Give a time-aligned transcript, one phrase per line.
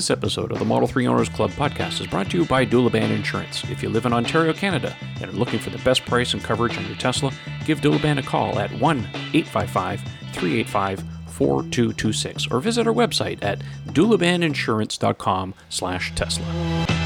[0.00, 3.14] This episode of the Model 3 Owners Club podcast is brought to you by Doulaban
[3.14, 3.62] Insurance.
[3.64, 6.78] If you live in Ontario, Canada, and are looking for the best price and coverage
[6.78, 7.30] on your Tesla,
[7.66, 8.98] give Doulaban a call at 1
[9.34, 10.00] 855
[10.32, 13.58] 385 4226 or visit our website at
[13.88, 16.99] doulabaninsurance.com slash Tesla.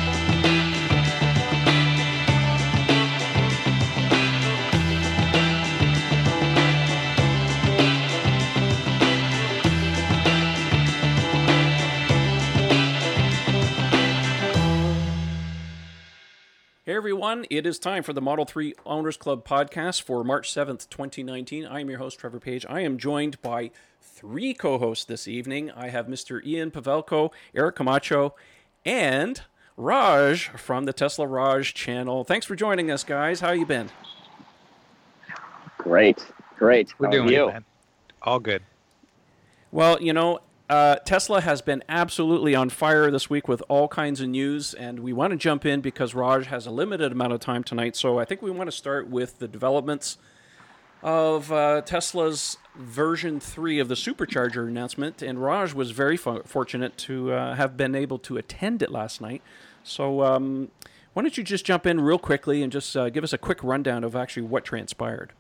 [17.35, 21.67] Everyone, it is time for the Model 3 Owners Club podcast for March 7th, 2019.
[21.67, 22.65] I am your host, Trevor Page.
[22.69, 25.73] I am joined by three co hosts this evening.
[25.73, 26.45] I have Mr.
[26.47, 28.37] Ian Pavelko, Eric Camacho,
[28.85, 29.43] and
[29.77, 32.23] Raj from the Tesla Raj channel.
[32.23, 33.41] Thanks for joining us, guys.
[33.41, 33.91] How you been?
[35.77, 36.25] Great,
[36.57, 36.95] great.
[37.01, 37.49] We're How doing are you?
[37.49, 37.65] it, man.
[38.23, 38.63] All good.
[39.73, 44.21] Well, you know, uh, Tesla has been absolutely on fire this week with all kinds
[44.21, 47.41] of news, and we want to jump in because Raj has a limited amount of
[47.41, 47.97] time tonight.
[47.97, 50.17] So I think we want to start with the developments
[51.03, 55.21] of uh, Tesla's version 3 of the supercharger announcement.
[55.21, 59.21] And Raj was very fo- fortunate to uh, have been able to attend it last
[59.21, 59.43] night.
[59.83, 60.71] So um,
[61.13, 63.63] why don't you just jump in real quickly and just uh, give us a quick
[63.63, 65.35] rundown of actually what transpired?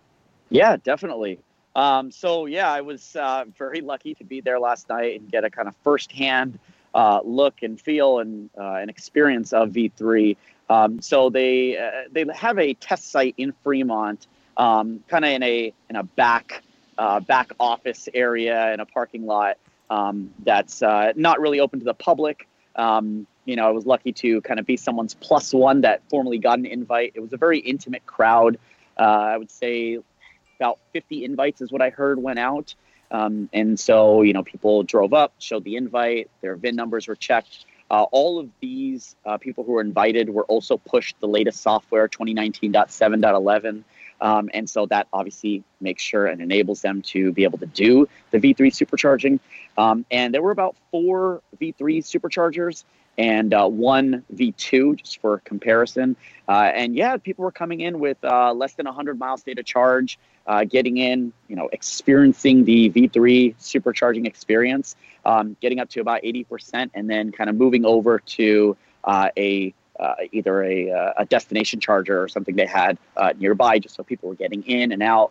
[0.51, 1.41] Yeah, definitely.
[1.77, 5.45] Um, so yeah, I was uh, very lucky to be there last night and get
[5.45, 6.59] a kind of firsthand
[6.95, 10.37] uh, look and feel and uh, an experience of V3.
[10.71, 15.43] Um, so they uh, they have a test site in Fremont, um, kind of in
[15.43, 16.63] a in a back
[16.97, 19.59] uh, back office area in a parking lot
[19.91, 22.49] um, that's uh, not really open to the public.
[22.77, 26.39] Um, you know, I was lucky to kind of be someone's plus one that formally
[26.39, 27.13] got an invite.
[27.15, 28.59] It was a very intimate crowd.
[28.99, 29.99] Uh, I would say
[30.65, 32.75] about 50 invites is what I heard went out.
[33.11, 37.17] Um, and so, you know, people drove up, showed the invite, their VIN numbers were
[37.17, 37.67] checked.
[37.91, 42.09] Uh, all of these uh, people who were invited were also pushed the latest software,
[42.09, 43.85] 2019.7.11.
[44.23, 48.09] Um, and so that obviously makes sure and enables them to be able to do
[48.31, 49.41] the V3 supercharging.
[49.77, 52.85] Um, and there were about four V3 superchargers
[53.19, 56.17] and uh, one V2, just for comparison.
[56.49, 59.65] Uh, and yeah, people were coming in with uh, less than 100 mile state of
[59.65, 66.01] charge, uh, getting in, you know, experiencing the V3 supercharging experience, um, getting up to
[66.01, 70.89] about 80%, and then kind of moving over to uh, a uh, either a,
[71.19, 72.99] a destination charger or something they had
[73.39, 75.31] nearby, just so people were getting in and out.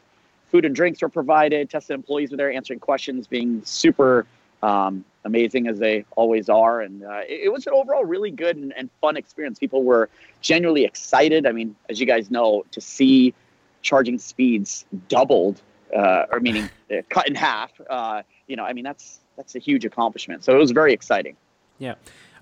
[0.51, 1.69] Food and drinks were provided.
[1.69, 4.25] Tesla employees were there answering questions, being super
[4.63, 6.81] um, amazing as they always are.
[6.81, 9.59] And uh, it, it was an overall really good and, and fun experience.
[9.59, 10.09] People were
[10.41, 11.45] genuinely excited.
[11.45, 13.33] I mean, as you guys know, to see
[13.81, 15.61] charging speeds doubled,
[15.95, 16.69] uh, or meaning
[17.09, 20.43] cut in half, uh, you know, I mean, that's that's a huge accomplishment.
[20.43, 21.35] So it was very exciting.
[21.79, 21.95] Yeah.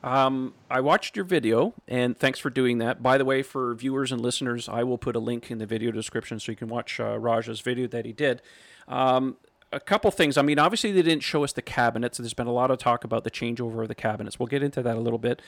[0.04, 3.04] Um, I watched your video, and thanks for doing that.
[3.04, 5.92] By the way, for viewers and listeners, I will put a link in the video
[5.92, 8.42] description so you can watch uh, Raj's video that he did.
[8.88, 9.38] Um,
[9.72, 10.38] a couple things.
[10.38, 12.18] I mean, obviously, they didn't show us the cabinets.
[12.18, 14.40] There's been a lot of talk about the changeover of the cabinets.
[14.40, 15.42] We'll get into that a little bit.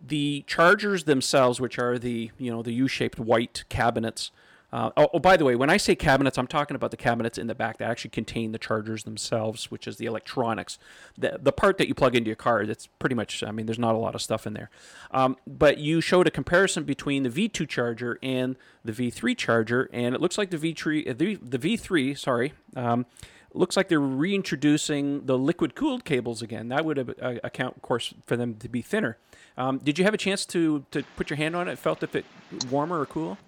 [0.00, 4.30] The chargers themselves, which are the you know the U-shaped white cabinets.
[4.72, 7.36] Uh, oh, oh, by the way, when I say cabinets, I'm talking about the cabinets
[7.36, 10.78] in the back that actually contain the chargers themselves, which is the electronics.
[11.18, 13.78] The, the part that you plug into your car, it's pretty much, I mean, there's
[13.78, 14.70] not a lot of stuff in there.
[15.10, 20.14] Um, but you showed a comparison between the V2 charger and the V3 charger, and
[20.14, 23.04] it looks like the V3, uh, the, the V3, sorry, um,
[23.54, 26.68] looks like they're reintroducing the liquid cooled cables again.
[26.68, 29.18] That would uh, account, of course, for them to be thinner.
[29.56, 31.78] Um, did you have a chance to, to put your hand on it?
[31.78, 32.24] Felt if it
[32.70, 33.38] warmer or cool?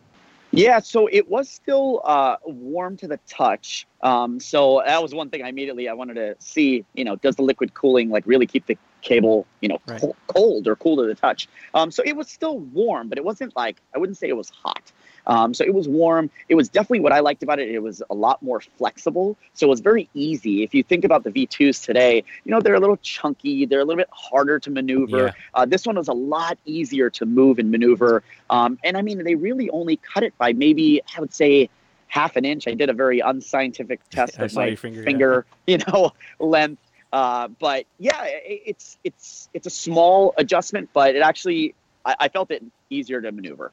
[0.51, 3.89] Yeah, so it was still uh, warm to the touch.
[4.03, 6.85] Um, so that was one thing I immediately I wanted to see.
[6.95, 10.01] You know, does the liquid cooling like really keep the cable, you know, Right.
[10.29, 11.49] cold or cool to the touch?
[11.75, 14.49] Um, so it was still warm, but it wasn't like I wouldn't say it was
[14.49, 14.93] hot.
[15.27, 16.31] Um, so it was warm.
[16.49, 17.71] It was definitely what I liked about it.
[17.71, 19.37] It was a lot more flexible.
[19.55, 20.63] So it was very easy.
[20.63, 23.67] If you think about the V2s today, you know, they're a little chunky.
[23.67, 25.27] They're a little bit harder to maneuver.
[25.27, 25.33] Yeah.
[25.55, 28.23] Uh, this one was a lot easier to move and maneuver.
[28.51, 31.71] Um, and I mean, they really only cut it by maybe, I would say,
[32.09, 32.69] half an inch.
[32.69, 35.79] I did a very unscientific test of my your finger, yeah.
[35.79, 36.81] you know, length.
[37.13, 41.75] Uh, but yeah, i it's it's it's a small adjustment, but it actually
[42.05, 43.71] I, I felt it easier to maneuver.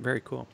[0.00, 0.48] Very cool.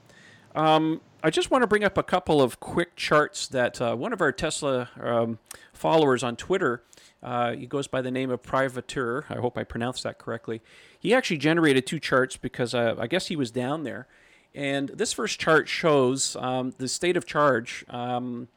[0.56, 4.14] Um, I just want to bring up a couple of quick charts that uh, one
[4.14, 5.38] of our Tesla um,
[5.74, 6.82] followers on Twitter,
[7.22, 9.26] uh, he goes by the name of Privateur.
[9.28, 10.62] I hope I pronounced that correctly.
[10.98, 14.08] He actually generated two charts because uh, I guess he was down there.
[14.54, 18.48] And this first chart shows um, the state of charge um,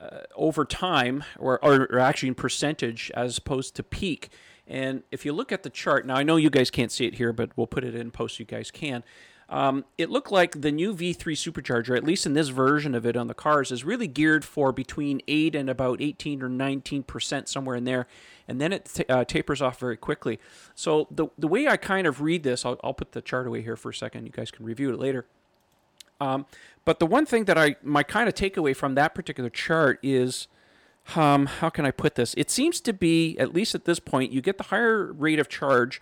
[0.00, 4.30] uh, over time, or, or, or actually in percentage as opposed to peak.
[4.66, 7.14] And if you look at the chart, now I know you guys can't see it
[7.14, 9.04] here, but we'll put it in post so you guys can.
[9.48, 13.16] Um, it looked like the new V3 supercharger, at least in this version of it
[13.16, 17.76] on the cars, is really geared for between 8 and about 18 or 19%, somewhere
[17.76, 18.08] in there.
[18.48, 20.40] And then it t- uh, tapers off very quickly.
[20.74, 23.62] So the, the way I kind of read this, I'll, I'll put the chart away
[23.62, 24.26] here for a second.
[24.26, 25.26] You guys can review it later.
[26.20, 26.46] Um,
[26.84, 30.48] but the one thing that I, my kind of takeaway from that particular chart is
[31.14, 32.34] um, how can I put this?
[32.36, 35.48] It seems to be, at least at this point, you get the higher rate of
[35.48, 36.00] charge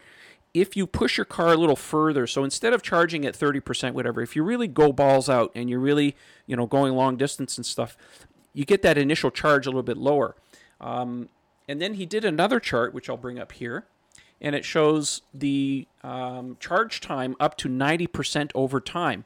[0.54, 2.26] if you push your car a little further.
[2.28, 5.80] So instead of charging at 30%, whatever, if you really go balls out and you're
[5.80, 6.16] really,
[6.46, 7.96] you know, going long distance and stuff,
[8.54, 10.36] you get that initial charge a little bit lower.
[10.80, 11.28] Um,
[11.68, 13.84] and then he did another chart, which I'll bring up here,
[14.40, 19.24] and it shows the um, charge time up to 90% over time.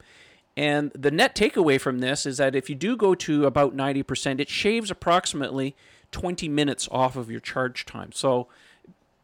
[0.57, 4.41] And the net takeaway from this is that if you do go to about 90%,
[4.41, 5.77] it shaves approximately
[6.11, 8.13] 20 minutes off of your charge time.
[8.13, 8.49] So,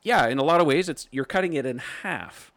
[0.04, 2.52] yeah, in a lot of ways, it's you're cutting it in half.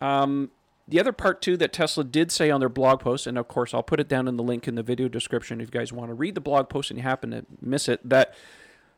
[0.00, 0.50] Um,
[0.88, 3.74] the other part too that Tesla did say on their blog post, and of course
[3.74, 6.10] I'll put it down in the link in the video description if you guys want
[6.10, 8.32] to read the blog post and you happen to miss it, that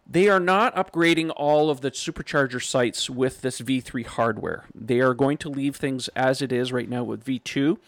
[0.06, 4.65] they are not upgrading all of the supercharger sites with this V3 hardware.
[4.75, 7.79] They are going to leave things as it is right now with V2.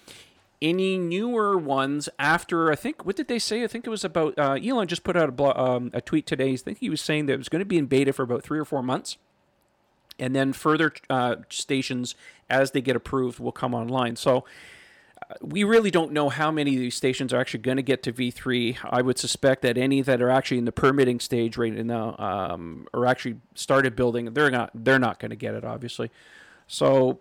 [0.62, 3.64] Any newer ones after, I think, what did they say?
[3.64, 6.26] I think it was about, uh, Elon just put out a, blog, um, a tweet
[6.26, 6.52] today.
[6.52, 8.42] I think he was saying that it was going to be in beta for about
[8.42, 9.16] three or four months.
[10.18, 12.14] And then further uh, stations,
[12.50, 14.16] as they get approved, will come online.
[14.16, 14.44] So,
[15.40, 18.12] we really don't know how many of these stations are actually going to get to
[18.12, 18.78] V3.
[18.84, 22.86] I would suspect that any that are actually in the permitting stage right now um,
[22.92, 26.10] or actually started building, they're not they're not going to get it, obviously.
[26.66, 27.20] So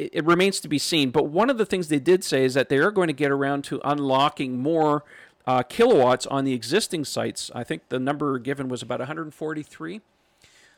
[0.00, 1.10] it, it, remains to be seen.
[1.10, 3.30] But one of the things they did say is that they are going to get
[3.30, 5.04] around to unlocking more
[5.46, 7.50] uh, kilowatts on the existing sites.
[7.54, 10.00] I think the number given was about 143.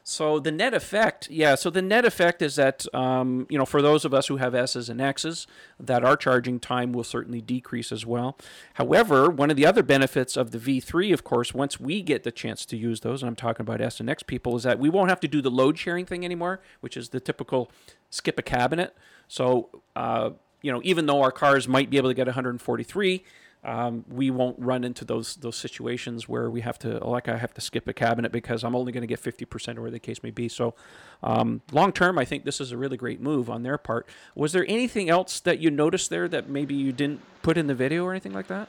[0.04, 1.54] So the net effect, yeah.
[1.54, 4.54] So the net effect is that um, you know for those of us who have
[4.54, 5.46] S's and X's,
[5.78, 8.36] that our charging time will certainly decrease as well.
[8.74, 12.32] However, one of the other benefits of the V3, of course, once we get the
[12.32, 14.90] chance to use those, and I'm talking about S and X people, is that we
[14.90, 17.70] won't have to do the load sharing thing anymore, which is the typical
[18.10, 18.96] skip a cabinet.
[19.28, 20.30] So uh,
[20.62, 23.24] you know, even though our cars might be able to get 143
[23.64, 27.54] um, we won't run into those those situations where we have to like I have
[27.54, 30.22] to skip a cabinet because I'm only going to get 50% or where the case
[30.22, 30.48] may be.
[30.48, 30.74] So
[31.22, 34.08] um, long term, I think this is a really great move on their part.
[34.34, 37.74] Was there anything else that you noticed there that maybe you didn't put in the
[37.74, 38.68] video or anything like that?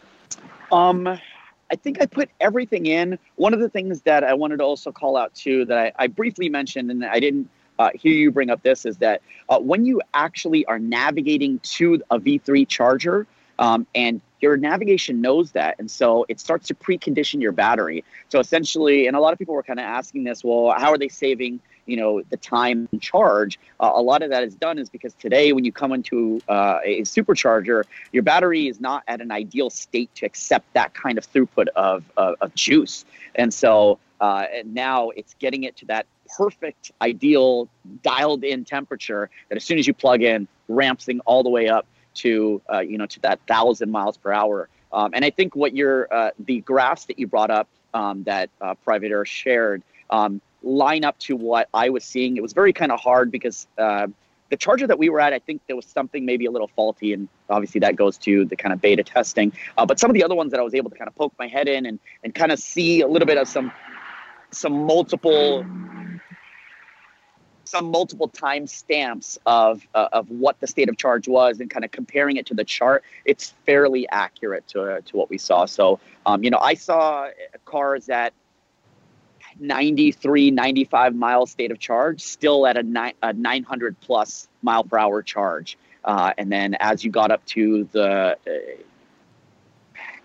[0.72, 3.18] Um, I think I put everything in.
[3.36, 6.08] One of the things that I wanted to also call out too that I, I
[6.08, 7.50] briefly mentioned and I didn't
[7.80, 12.04] uh, hear you bring up this is that uh, when you actually are navigating to
[12.12, 13.26] a V3 charger
[13.58, 15.76] um, and your navigation knows that.
[15.80, 18.04] And so it starts to precondition your battery.
[18.28, 20.98] So essentially, and a lot of people were kind of asking this, well, how are
[20.98, 21.62] they saving?
[21.86, 25.14] you know the time and charge uh, a lot of that is done is because
[25.16, 29.70] today when you come into uh, a supercharger your battery is not at an ideal
[29.70, 33.04] state to accept that kind of throughput of, of, of juice
[33.36, 36.06] and so uh, and now it's getting it to that
[36.38, 37.68] perfect ideal
[38.02, 41.68] dialed in temperature that as soon as you plug in ramps thing all the way
[41.68, 44.70] up to uh, you know to that thousand miles per hour.
[44.92, 48.50] Um, and I think what your uh, the graphs that you brought up um, that
[48.62, 52.38] uh, Private Air shared um, line up to what I was seeing.
[52.38, 54.08] It was very kind of hard because uh,
[54.50, 57.14] the charger that we were at, I think there was something maybe a little faulty,
[57.14, 59.52] and obviously that goes to the kind of beta testing.
[59.78, 61.34] Uh, but some of the other ones that I was able to kind of poke
[61.40, 63.72] my head in and and kind of see a little bit of some
[64.52, 65.66] some multiple
[67.74, 71.84] some multiple time stamps of uh, of what the state of charge was and kind
[71.84, 75.66] of comparing it to the chart, it's fairly accurate to uh, to what we saw.
[75.66, 77.30] So, um, you know, I saw
[77.66, 78.32] cars at
[79.60, 84.98] 93, 95 mile state of charge, still at a, ni- a 900 plus mile per
[84.98, 85.78] hour charge.
[86.04, 88.52] Uh, and then as you got up to the uh,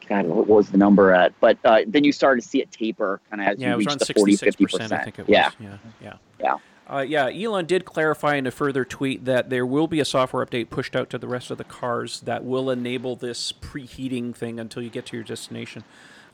[0.06, 1.38] God, what was the number at?
[1.40, 3.98] But uh, then you started to see it taper kind of as yeah, you reached
[3.98, 4.92] the 40, 50%.
[4.92, 5.28] I think it was.
[5.28, 5.50] Yeah.
[5.60, 5.76] Yeah.
[6.02, 6.14] Yeah.
[6.40, 6.56] yeah.
[6.90, 10.44] Uh, yeah, Elon did clarify in a further tweet that there will be a software
[10.44, 14.58] update pushed out to the rest of the cars that will enable this preheating thing
[14.58, 15.84] until you get to your destination.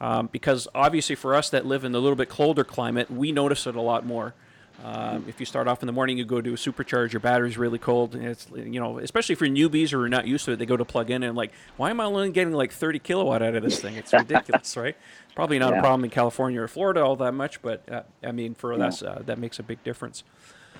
[0.00, 3.66] Um, because obviously, for us that live in a little bit colder climate, we notice
[3.66, 4.34] it a lot more.
[4.82, 7.56] Um, if you start off in the morning, you go to a supercharge, your battery's
[7.56, 8.14] really cold.
[8.14, 10.76] And it's you know, especially for newbies or are not used to it, they go
[10.76, 13.62] to plug in and like, why am I only getting like 30 kilowatt out of
[13.62, 13.94] this thing?
[13.94, 14.96] It's ridiculous, right?
[15.34, 15.78] Probably not yeah.
[15.78, 18.86] a problem in California or Florida all that much, but uh, I mean, for yeah.
[18.86, 20.24] us, uh, that makes a big difference.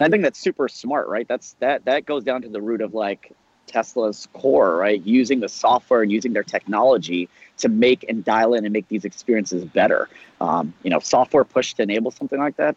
[0.01, 1.27] I think that's super smart, right?
[1.27, 3.33] That's that that goes down to the root of like
[3.67, 5.01] Tesla's core, right?
[5.05, 9.05] Using the software and using their technology to make and dial in and make these
[9.05, 10.09] experiences better.
[10.41, 12.77] Um, you know, software push to enable something like that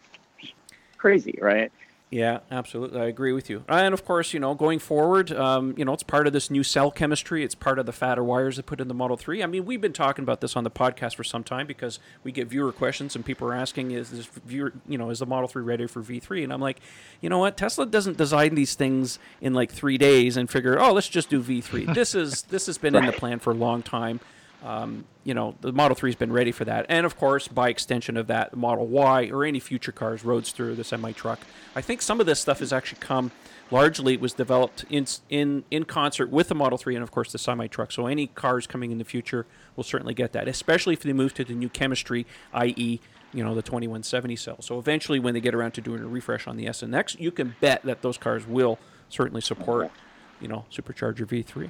[1.07, 1.71] crazy, right?
[2.09, 3.01] Yeah, absolutely.
[3.01, 3.65] I agree with you.
[3.67, 6.63] And of course, you know, going forward, um, you know, it's part of this new
[6.63, 7.43] cell chemistry.
[7.43, 9.43] It's part of the fatter wires they put in the Model 3.
[9.43, 12.31] I mean, we've been talking about this on the podcast for some time because we
[12.31, 15.49] get viewer questions and people are asking, is this viewer, you know, is the Model
[15.49, 16.45] 3 ready for V3?
[16.45, 16.79] And I'm like,
[17.19, 17.57] you know what?
[17.57, 21.41] Tesla doesn't design these things in like three days and figure, oh, let's just do
[21.41, 21.93] V3.
[21.93, 23.03] this is this has been right.
[23.03, 24.21] in the plan for a long time.
[24.63, 26.85] Um, you know, the Model 3 has been ready for that.
[26.89, 30.73] And of course, by extension of that, the Model Y or any future cars, Roadster,
[30.73, 31.39] the semi truck.
[31.75, 33.31] I think some of this stuff has actually come
[33.69, 37.37] largely was developed in in in concert with the Model 3 and of course the
[37.37, 37.91] semi truck.
[37.91, 39.45] So any cars coming in the future
[39.75, 42.99] will certainly get that, especially if they move to the new chemistry, i.e.,
[43.33, 44.61] you know, the 2170 cell.
[44.61, 47.15] So eventually, when they get around to doing a refresh on the S and X,
[47.19, 49.91] you can bet that those cars will certainly support,
[50.39, 51.69] you know, supercharger V3.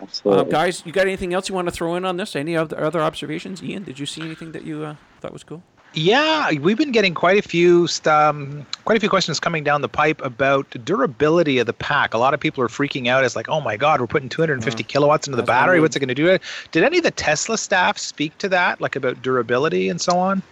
[0.00, 0.42] Absolutely.
[0.42, 2.36] Uh, guys, you got anything else you want to throw in on this?
[2.36, 3.62] Any other other observations?
[3.62, 5.62] Ian, did you see anything that you uh, thought was cool?
[5.96, 9.88] Yeah, we've been getting quite a few um, quite a few questions coming down the
[9.88, 12.14] pipe about durability of the pack.
[12.14, 13.24] A lot of people are freaking out.
[13.24, 14.88] It's like, oh my god, we're putting 250 mm.
[14.88, 15.80] kilowatts into the battery.
[15.80, 16.36] What's it going to do?
[16.72, 20.42] Did any of the Tesla staff speak to that, like about durability and so on?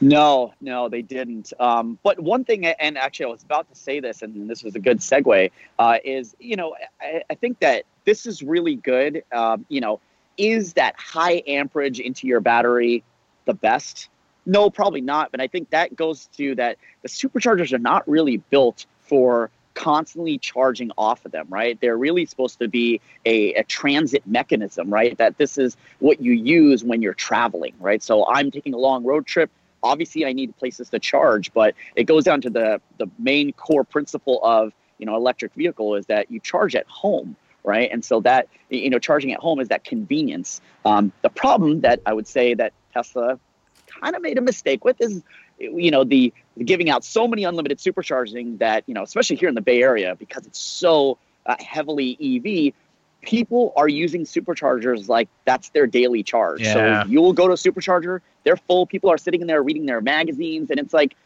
[0.00, 1.52] No, no, they didn't.
[1.60, 4.74] Um, but one thing, and actually, I was about to say this, and this was
[4.74, 9.24] a good segue, uh, is you know, I, I, think that this is really good.
[9.32, 10.00] Um, you know,
[10.36, 13.02] is that high amperage into your battery
[13.44, 14.08] the best?
[14.46, 15.30] No, probably not.
[15.30, 20.36] But I think that goes to that the superchargers are not really built for constantly
[20.36, 21.80] charging off of them, right?
[21.80, 25.16] They're really supposed to be a, a, transit mechanism, right?
[25.16, 28.02] That this is what you use when you're traveling, right?
[28.02, 29.50] So I'm taking a long road trip
[29.82, 33.84] obviously I need places to charge, but it goes down to the the main core
[33.84, 37.90] principle of you know electric vehicle is that you charge at home, right?
[37.90, 40.60] And so that you know charging at home is that convenience.
[40.84, 43.38] Um, the problem that I would say that Tesla
[43.86, 45.22] kind of made a mistake with is
[45.58, 49.48] you know the, the giving out so many unlimited supercharging that you know especially here
[49.48, 52.74] in the Bay Area because it's so uh, heavily EV
[53.22, 56.60] people are using superchargers like that's their daily charge.
[56.60, 57.04] Yeah.
[57.04, 60.00] So you'll go to a supercharger, they're full, people are sitting in there reading their
[60.00, 61.16] magazines, and it's like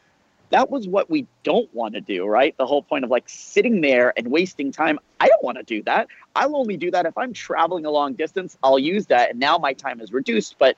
[0.51, 2.57] that was what we don't want to do, right?
[2.57, 4.99] The whole point of like sitting there and wasting time.
[5.21, 6.09] I don't want to do that.
[6.35, 8.57] I'll only do that if I'm traveling a long distance.
[8.63, 10.57] I'll use that, and now my time is reduced.
[10.59, 10.77] But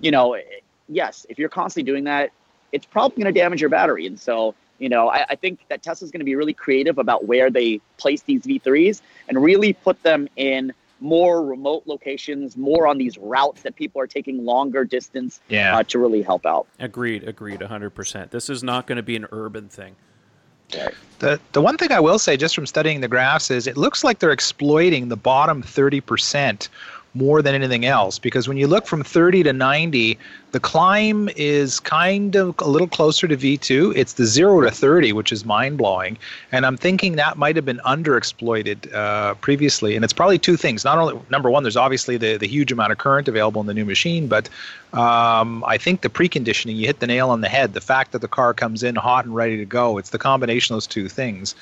[0.00, 0.42] you know, eh,
[0.88, 2.30] yes, if you're constantly doing that,
[2.72, 4.06] it's probably going to damage your battery.
[4.06, 7.26] And so you know, I, I think that Tesla's going to be really creative about
[7.26, 12.98] where they place these V3s and really put them in more remote locations, more on
[12.98, 15.76] these routes that people are taking longer distance yeah.
[15.76, 16.66] uh, to really help out.
[16.78, 18.30] Agreed, agreed, 100%.
[18.30, 19.96] This is not going to be an urban thing.
[21.18, 24.04] The the one thing I will say just from studying the graphs is it looks
[24.04, 26.68] like they're exploiting the bottom 30%
[27.14, 30.18] more than anything else because when you look from 30 to 90
[30.52, 35.12] the climb is kind of a little closer to v2 it's the 0 to 30
[35.12, 36.18] which is mind-blowing
[36.52, 40.84] and i'm thinking that might have been underexploited uh, previously and it's probably two things.
[40.84, 43.74] Not only number one there's obviously the, the huge amount of current available in the
[43.74, 44.48] new machine but
[44.92, 48.20] um, i think the preconditioning you hit the nail on the head the fact that
[48.20, 51.08] the car comes in hot and ready to go it's the combination of those two
[51.08, 51.54] things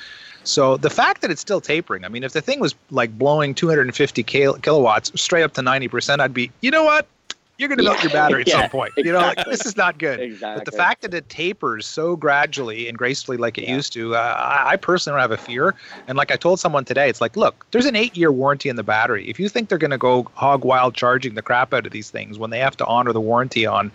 [0.46, 3.54] so the fact that it's still tapering, I mean, if the thing was like blowing
[3.54, 7.06] 250 kilowatts straight up to 90%, I'd be, you know what?
[7.58, 8.92] You're going to melt your battery at yeah, some point.
[8.96, 9.06] Exactly.
[9.06, 10.20] You know, like, this is not good.
[10.20, 10.60] Exactly.
[10.60, 13.74] But the fact that it tapers so gradually and gracefully like it yeah.
[13.74, 15.74] used to, uh, I, I personally don't have a fear.
[16.06, 18.76] And like I told someone today, it's like, look, there's an eight year warranty in
[18.76, 19.26] the battery.
[19.28, 22.10] If you think they're going to go hog wild charging the crap out of these
[22.10, 23.90] things when they have to honor the warranty on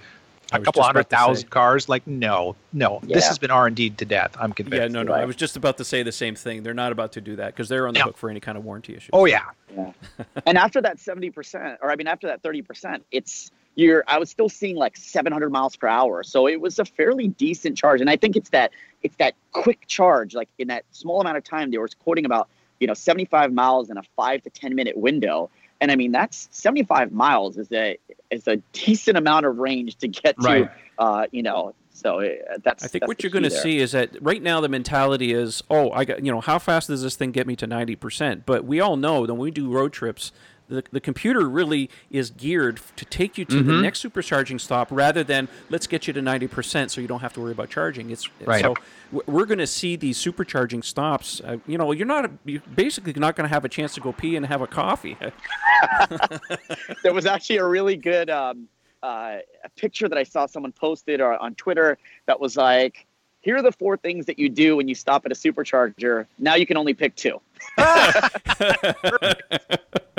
[0.52, 1.88] a couple hundred thousand cars.
[1.90, 3.16] Like, no, no, yeah.
[3.16, 4.36] this has been R and D to death.
[4.40, 4.82] I'm convinced.
[4.82, 5.14] Yeah, no, no.
[5.14, 5.22] Right.
[5.22, 6.64] I was just about to say the same thing.
[6.64, 8.06] They're not about to do that because they're on the yeah.
[8.06, 9.10] hook for any kind of warranty issue.
[9.14, 9.46] Oh yeah.
[9.76, 9.92] yeah.
[10.46, 14.04] and after that seventy percent, or I mean, after that thirty percent, it's you're.
[14.08, 17.30] I was still seeing like seven hundred miles per hour, so it was a fairly
[17.30, 18.02] decent charge.
[18.02, 18.72] And I think it's that
[19.04, 20.36] it's that quick charge.
[20.36, 23.54] Like in that small amount of time, they were quoting about you know seventy five
[23.54, 25.50] miles in a five to ten minute window
[25.82, 27.98] and I mean, that's 75 miles is a
[28.30, 30.48] is a decent amount of range to get to.
[30.48, 30.72] Right.
[31.00, 32.28] Uh, you know, so uh,
[32.64, 32.84] that's.
[32.84, 35.64] I think that's what you're going to see is that right now the mentality is,
[35.72, 38.46] oh, I got you know, how fast does this thing get me to 90 percent?
[38.46, 40.32] But we all know that when we do road trips,
[40.72, 43.68] the, the computer really is geared to take you to mm-hmm.
[43.68, 47.34] the next supercharging stop rather than let's get you to 90% so you don't have
[47.34, 48.10] to worry about charging.
[48.10, 48.62] It's right.
[48.62, 48.76] So
[49.12, 51.42] we're going to see these supercharging stops.
[51.42, 54.14] Uh, you know, you're not you're basically not going to have a chance to go
[54.14, 55.18] pee and have a coffee.
[57.04, 58.68] there was actually a really good um,
[59.04, 61.98] uh, a picture that I saw someone posted or on Twitter
[62.28, 63.06] that was like,
[63.42, 66.28] here are the four things that you do when you stop at a supercharger.
[66.38, 67.42] Now you can only pick two.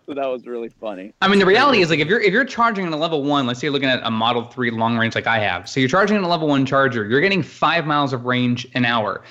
[0.06, 1.12] so that was really funny.
[1.20, 3.46] I mean, the reality is like if you're if you're charging on a level one,
[3.46, 5.88] let's say you're looking at a Model Three long range like I have, so you're
[5.88, 9.22] charging on a level one charger, you're getting five miles of range an hour.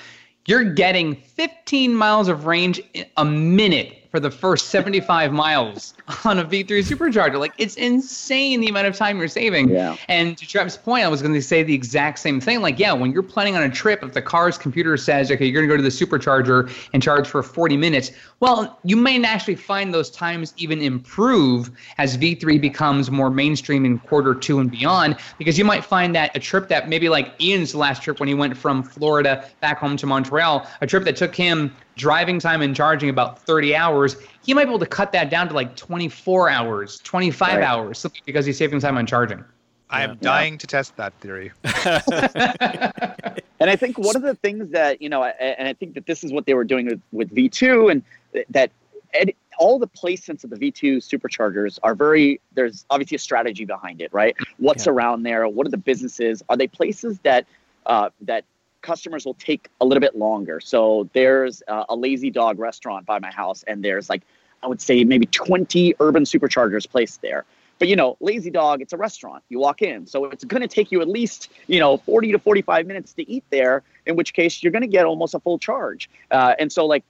[0.44, 2.80] You're getting 15 miles of range
[3.16, 7.40] a minute for the first 75 miles on a V3 supercharger.
[7.40, 9.70] Like it's insane the amount of time you're saving.
[9.70, 9.96] Yeah.
[10.08, 12.60] And to Trev's point, I was going to say the exact same thing.
[12.60, 15.66] Like, yeah, when you're planning on a trip, if the car's computer says, okay, you're
[15.66, 19.56] going to go to the supercharger and charge for 40 minutes, well, you may actually
[19.56, 25.16] find those times even improve as V3 becomes more mainstream in quarter two and beyond,
[25.38, 28.34] because you might find that a trip that maybe like Ian's last trip when he
[28.34, 32.74] went from Florida back home to Montreal, a trip that took him driving time and
[32.74, 36.48] charging about 30 hours, he might be able to cut that down to like 24
[36.48, 37.62] hours, 25 right.
[37.62, 39.44] hours, simply because he's saving time on charging.
[39.90, 41.52] I am dying to test that theory.
[41.64, 46.24] and I think one of the things that, you know, and I think that this
[46.24, 48.02] is what they were doing with, with V2 and
[48.48, 48.70] that
[49.12, 54.00] ed, all the placements of the V2 superchargers are very, there's obviously a strategy behind
[54.00, 54.34] it, right?
[54.56, 54.92] What's yeah.
[54.92, 55.46] around there?
[55.46, 56.42] What are the businesses?
[56.48, 57.44] Are they places that,
[57.84, 58.46] uh, that
[58.82, 60.60] customers will take a little bit longer.
[60.60, 64.22] So there's a, a lazy dog restaurant by my house, and there's like,
[64.62, 67.44] I would say maybe 20 urban superchargers placed there.
[67.78, 69.42] But you know, Lazy Dog, it's a restaurant.
[69.48, 72.38] You walk in, so it's going to take you at least you know 40 to
[72.38, 73.82] 45 minutes to eat there.
[74.06, 76.08] In which case, you're going to get almost a full charge.
[76.30, 77.02] Uh, and so, like,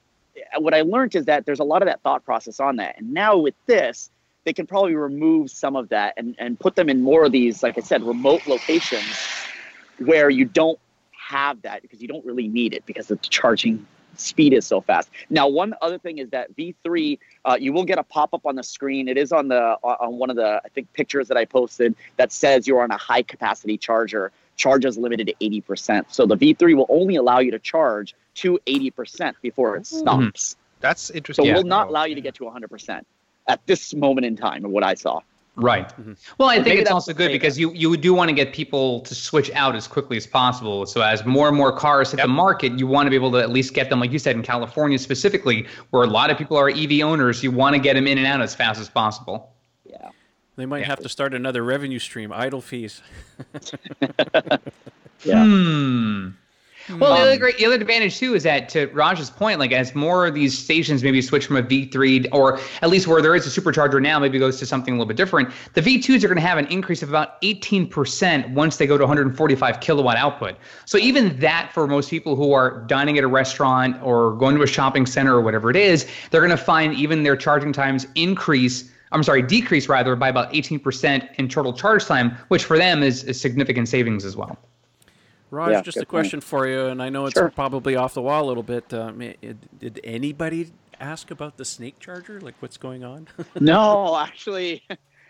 [0.57, 2.97] what I learned is that there's a lot of that thought process on that.
[2.97, 4.09] And now with this,
[4.45, 7.63] they can probably remove some of that and and put them in more of these,
[7.63, 9.15] like I said, remote locations
[9.99, 10.79] where you don't
[11.23, 13.87] have that because you don't really need it because the charging
[14.17, 15.11] speed is so fast.
[15.31, 18.57] Now, one other thing is that V3, uh, you will get a pop up on
[18.57, 19.09] the screen.
[19.09, 22.33] It is on the on one of the I think pictures that I posted that
[22.33, 24.33] says you're on a high capacity charger.
[24.57, 26.05] Charge is limited to 80%.
[26.09, 30.55] So the V3 will only allow you to charge to 80% before it stops.
[30.55, 30.61] Mm-hmm.
[30.81, 31.47] That's interesting.
[31.47, 33.03] So it will not allow you to get to 100%
[33.47, 35.21] at this moment in time of what I saw.
[35.55, 35.89] Right.
[35.89, 36.15] Mm-hmm.
[36.39, 39.15] Well, I think it's also good because you, you do want to get people to
[39.15, 40.87] switch out as quickly as possible.
[40.87, 42.27] So as more and more cars hit yep.
[42.27, 44.35] the market, you want to be able to at least get them, like you said,
[44.35, 47.43] in California specifically, where a lot of people are EV owners.
[47.43, 49.53] You want to get them in and out as fast as possible.
[49.85, 50.09] Yeah.
[50.57, 50.87] They might yeah.
[50.87, 53.03] have to start another revenue stream, idle fees.
[55.25, 55.45] yeah.
[55.45, 56.29] Hmm.
[56.89, 59.73] Well, um, the other great, the other advantage too is that to Raj's point, like
[59.73, 63.35] as more of these stations maybe switch from a V3 or at least where there
[63.35, 65.51] is a supercharger now, maybe goes to something a little bit different.
[65.75, 69.05] The V2s are going to have an increase of about 18% once they go to
[69.05, 70.57] 145 kilowatt output.
[70.85, 74.63] So even that for most people who are dining at a restaurant or going to
[74.63, 78.07] a shopping center or whatever it is, they're going to find even their charging times
[78.15, 78.91] increase.
[79.13, 83.25] I'm sorry, decrease rather by about 18% in total charge time, which for them is,
[83.25, 84.59] is significant savings as well.
[85.53, 86.45] Raj, yeah, just a question point.
[86.45, 87.51] for you, and I know it's sure.
[87.51, 88.93] probably off the wall a little bit.
[88.93, 89.13] Uh,
[89.79, 92.41] did anybody ask about the snake charger?
[92.41, 93.29] Like, what's going on?
[93.61, 94.83] no, actually,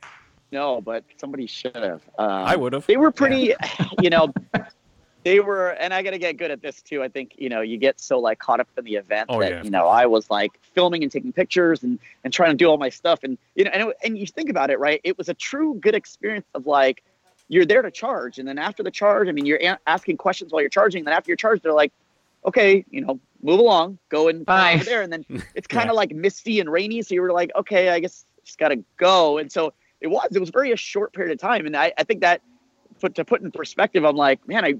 [0.53, 0.81] no.
[0.81, 2.03] But somebody should have.
[2.19, 2.87] Um, I would have.
[2.87, 3.89] They were pretty, yeah.
[4.01, 4.33] you know.
[5.25, 7.01] They were, and I got to get good at this too.
[7.03, 9.51] I think you know you get so like caught up in the event oh, that
[9.51, 9.63] yeah.
[9.63, 12.77] you know I was like filming and taking pictures and and trying to do all
[12.77, 15.01] my stuff and you know and, and you think about it right.
[15.03, 17.05] It was a true good experience of like
[17.49, 18.39] you're there to charge.
[18.39, 21.05] And then after the charge, I mean, you're a- asking questions while you're charging.
[21.05, 21.93] Then after you're charged, they're like,
[22.45, 24.75] okay, you know, move along, go and Bye.
[24.75, 25.03] over there.
[25.03, 25.25] And then
[25.55, 25.99] it's kind of yeah.
[25.99, 27.03] like misty and rainy.
[27.03, 29.39] So you were like, okay, I guess just got to go.
[29.39, 31.67] And so it was, it was very a short period of time.
[31.67, 32.43] And I, I think that
[33.01, 34.75] put to put in perspective, I'm like, man, I,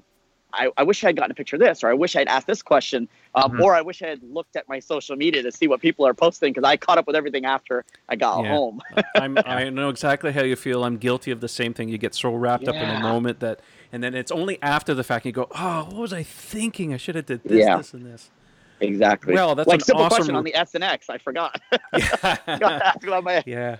[0.53, 2.47] I, I, wish I had gotten a picture of this, or I wish I'd asked
[2.47, 3.61] this question, um, mm-hmm.
[3.61, 6.13] or I wish I had looked at my social media to see what people are
[6.13, 8.51] posting because I caught up with everything after I got yeah.
[8.51, 8.81] home.
[9.15, 10.83] i know exactly how you feel.
[10.83, 11.89] I'm guilty of the same thing.
[11.89, 12.71] You get so wrapped yeah.
[12.71, 13.61] up in a moment that,
[13.91, 16.93] and then it's only after the fact you go, oh, what was I thinking?
[16.93, 17.77] I should have did this, yeah.
[17.77, 18.29] this, and this.
[18.79, 19.33] Exactly.
[19.33, 20.17] Well, that's like an simple awesome...
[20.17, 21.09] question on the S and X.
[21.09, 21.59] I forgot.
[22.47, 23.41] Yeah.
[23.45, 23.77] yeah.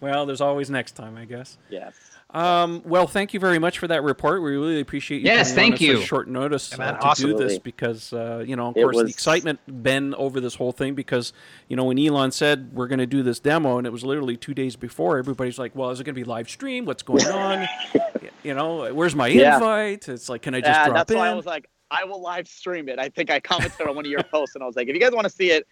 [0.00, 1.58] Well, there's always next time, I guess.
[1.70, 1.94] Yes.
[2.36, 4.42] Um, well, thank you very much for that report.
[4.42, 5.24] We really appreciate you.
[5.24, 6.02] Yes, thank you.
[6.02, 7.30] short notice uh, to awesome.
[7.30, 9.04] do this because uh, you know, of it course, was...
[9.04, 11.32] the excitement been over this whole thing because
[11.68, 14.36] you know when Elon said we're going to do this demo and it was literally
[14.36, 16.84] two days before, everybody's like, "Well, is it going to be live stream?
[16.84, 17.66] What's going on?
[18.42, 19.54] you know, where's my yeah.
[19.54, 21.16] invite?" It's like, can I just yeah, drop that's in?
[21.16, 22.98] why I was like, I will live stream it.
[22.98, 25.00] I think I commented on one of your posts and I was like, if you
[25.00, 25.66] guys want to see it,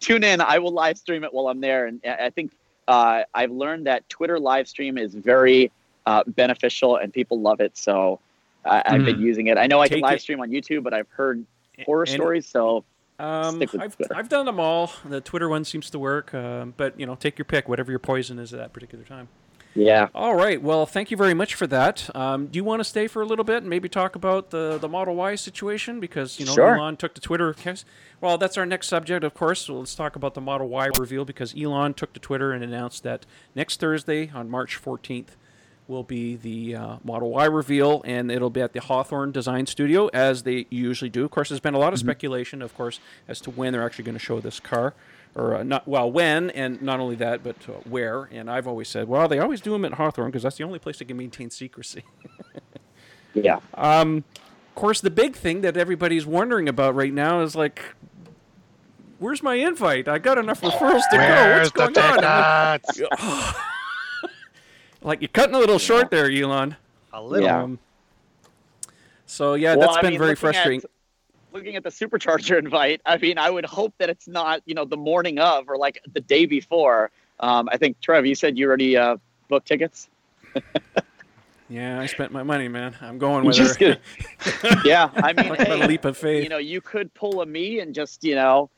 [0.00, 0.42] tune in.
[0.42, 1.86] I will live stream it while I'm there.
[1.86, 2.52] And I think
[2.88, 5.72] uh, I've learned that Twitter live stream is very
[6.06, 7.76] uh, beneficial and people love it.
[7.76, 8.20] So
[8.64, 9.22] I, have been hmm.
[9.22, 9.58] using it.
[9.58, 11.44] I know I Take can live stream on YouTube, but I've heard
[11.84, 12.46] horror and, stories.
[12.46, 12.84] So
[13.18, 14.92] um, I've, I've done them all.
[15.04, 17.98] The Twitter one seems to work, uh, but you know, take your pick, whatever your
[17.98, 19.28] poison is at that particular time.
[19.74, 20.08] Yeah.
[20.14, 20.60] All right.
[20.60, 22.14] Well, thank you very much for that.
[22.14, 24.78] Um, do you want to stay for a little bit and maybe talk about the,
[24.78, 26.00] the Model Y situation?
[26.00, 26.76] Because, you know, Sure.
[26.76, 27.54] Elon took to Twitter.
[28.20, 29.60] Well, that's our next subject, of course.
[29.60, 33.04] So let's talk about the Model Y reveal because Elon took to Twitter and announced
[33.04, 35.36] that next Thursday on March 14th
[35.90, 40.06] will be the uh, Model Y reveal, and it'll be at the Hawthorne Design Studio,
[40.14, 41.24] as they usually do.
[41.24, 44.04] Of course, there's been a lot of speculation, of course, as to when they're actually
[44.04, 44.94] going to show this car.
[45.34, 48.24] Or uh, not well, when and not only that, but uh, where.
[48.32, 50.78] And I've always said, well, they always do them at Hawthorne because that's the only
[50.78, 52.04] place they can maintain secrecy.
[53.32, 53.60] Yeah.
[53.74, 54.24] of
[54.74, 57.94] course, the big thing that everybody's wondering about right now is like,
[59.20, 60.08] where's my invite?
[60.08, 61.18] I got enough referrals to go.
[61.18, 63.54] Where's What's the going on?
[65.02, 66.76] I'm like, you're cutting a little short there, Elon.
[67.12, 67.46] A little.
[67.46, 67.62] Yeah.
[67.62, 67.78] Um,
[69.26, 70.82] so yeah, Well, that's I been mean, very looking at- frustrating.
[71.52, 74.84] looking at the supercharger invite, I mean, I would hope that it's not, you know,
[74.84, 77.10] the morning of or like the day before.
[77.40, 79.16] Um, I think Trev, you said you already uh,
[79.48, 80.08] booked tickets.
[81.72, 82.96] Yeah, I spent my money, man.
[83.00, 83.96] I'm going with Just her.
[84.84, 86.42] yeah, I mean, Talk about a leap of faith.
[86.42, 88.68] you know, you could pull a me and just, you know,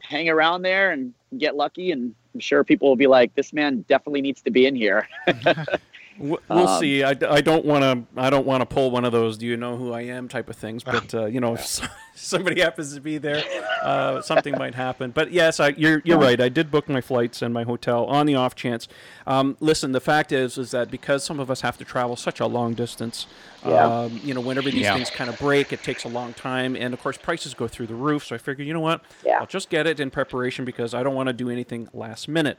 [0.00, 3.84] hang around there and get lucky, and I'm sure people will be like, "This man
[3.88, 5.08] definitely needs to be in here."
[6.22, 7.02] W- We'll Um, see.
[7.02, 8.20] I, d- I don't want to.
[8.20, 9.36] I don't want to pull one of those.
[9.36, 10.28] Do you know who I am?
[10.28, 10.84] Type of things.
[10.84, 11.80] But uh, you know, if
[12.14, 13.42] somebody happens to be there,
[13.82, 15.10] uh, something might happen.
[15.10, 16.40] But yes, I, you're you're right.
[16.40, 18.86] I did book my flights and my hotel on the off chance.
[19.26, 22.38] Um, listen, the fact is is that because some of us have to travel such
[22.38, 23.26] a long distance,
[23.66, 23.84] Yeah.
[23.84, 24.94] um, you know, whenever these Yeah.
[24.94, 27.88] things kind of break, it takes a long time, and of course, prices go through
[27.88, 28.26] the roof.
[28.26, 29.02] So I figured, you know what?
[29.26, 29.38] Yeah.
[29.40, 32.58] I'll just get it in preparation because I don't want to do anything last minute.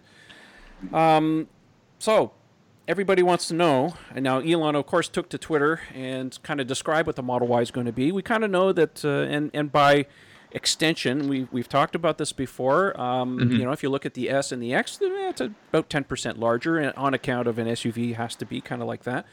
[0.92, 1.48] Um,
[2.00, 2.34] so
[2.88, 6.68] everybody wants to know, and now Elon, of course, took to Twitter and kind of
[6.68, 8.12] described what the Model Y is going to be.
[8.12, 10.06] We kind of know that, uh, and and by
[10.52, 13.00] extension, we we've talked about this before.
[13.00, 16.04] Um, You know, if you look at the S and the X, it's about ten
[16.04, 19.26] percent larger, and on account of an SUV, has to be kind of like that.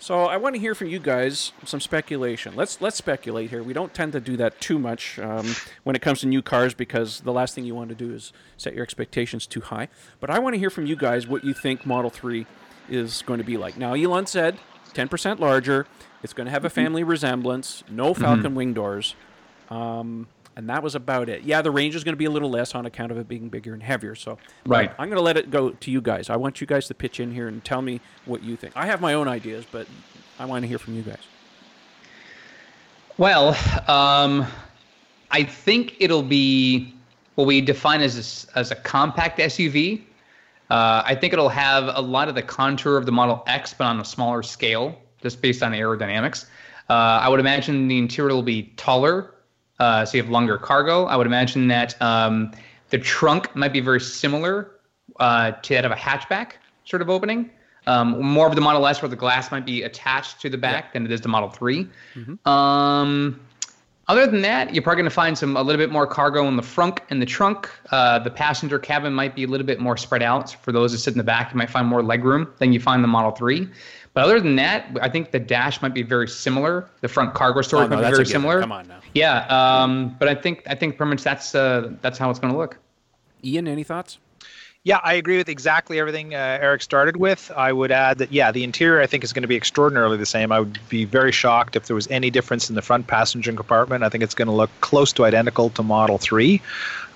[0.00, 2.54] So I want to hear from you guys some speculation.
[2.54, 3.64] Let's let's speculate here.
[3.64, 6.72] We don't tend to do that too much um, when it comes to new cars
[6.72, 9.88] because the last thing you want to do is set your expectations too high.
[10.20, 12.46] But I want to hear from you guys what you think Model 3
[12.88, 13.76] is going to be like.
[13.76, 14.58] Now, Elon said
[14.94, 15.86] 10% larger.
[16.22, 17.84] It's going to have a family resemblance.
[17.90, 19.14] No Falcon wing doors.
[19.70, 21.42] Um, and that was about it.
[21.44, 23.48] Yeah, the range is going to be a little less on account of it being
[23.48, 24.16] bigger and heavier.
[24.16, 24.90] So, Right.
[24.98, 26.28] I'm going to let it go to you guys.
[26.30, 28.72] I want you guys to pitch in here and tell me what you think.
[28.74, 29.86] I have my own ideas, but
[30.38, 31.22] I want to hear from you guys.
[33.18, 33.50] Well,
[33.88, 34.46] um,
[35.30, 36.94] I think it'll be
[37.34, 40.02] what we define as a, as a compact SUV.
[40.70, 43.84] Uh, I think it'll have a lot of the contour of the Model X, but
[43.84, 46.46] on a smaller scale, just based on aerodynamics.
[46.90, 49.34] Uh, I would imagine the interior will be taller,
[49.78, 51.04] uh, so you have longer cargo.
[51.04, 52.52] I would imagine that um,
[52.90, 54.72] the trunk might be very similar
[55.20, 56.52] uh, to that of a hatchback
[56.84, 57.50] sort of opening.
[57.86, 60.92] Um, more of the Model S, where the glass might be attached to the back
[60.92, 61.86] than it is the Model 3.
[62.44, 63.40] Um,
[64.08, 66.56] other than that, you're probably going to find some a little bit more cargo in
[66.56, 67.70] the front and the trunk.
[67.90, 70.56] Uh, the passenger cabin might be a little bit more spread out.
[70.62, 73.04] For those that sit in the back, you might find more legroom than you find
[73.04, 73.68] the Model 3.
[74.14, 76.88] But other than that, I think the dash might be very similar.
[77.02, 78.60] The front cargo storage Oh, no, might be very similar.
[78.60, 78.98] Come on now.
[79.14, 82.52] Yeah, um, but I think I think pretty much that's uh, that's how it's going
[82.52, 82.78] to look.
[83.44, 84.18] Ian, any thoughts?
[84.88, 87.52] Yeah, I agree with exactly everything uh, Eric started with.
[87.54, 90.24] I would add that, yeah, the interior I think is going to be extraordinarily the
[90.24, 90.50] same.
[90.50, 94.02] I would be very shocked if there was any difference in the front passenger compartment.
[94.02, 96.62] I think it's going to look close to identical to Model 3.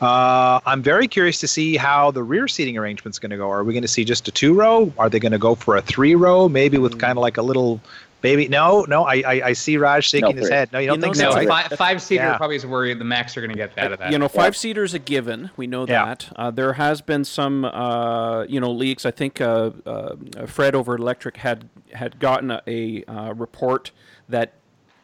[0.02, 3.50] Uh, I'm very curious to see how the rear seating arrangement's going to go.
[3.50, 4.92] Are we going to see just a two row?
[4.98, 7.42] Are they going to go for a three row, maybe with kind of like a
[7.42, 7.80] little
[8.22, 8.48] baby?
[8.48, 10.72] No, no, I, I, I see Raj shaking his head.
[10.72, 11.40] No, you don't You think know, so?
[11.42, 12.36] No, five, five seater Yeah.
[12.38, 14.10] probably is where the Max are going to get out of that.
[14.12, 15.50] You know, five seater is a given.
[15.56, 16.06] We know Yeah.
[16.06, 16.32] that.
[16.34, 19.04] Uh, there has been some, uh, you know, leaks.
[19.04, 23.90] I think uh, uh, Fred over Electrek had had gotten a, a uh, report
[24.28, 24.54] that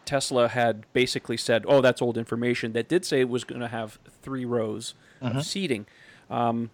[0.07, 3.69] Tesla had basically said, "Oh, that's old information." That did say it was going to
[3.69, 5.85] have three rows of seating.
[6.31, 6.71] Um,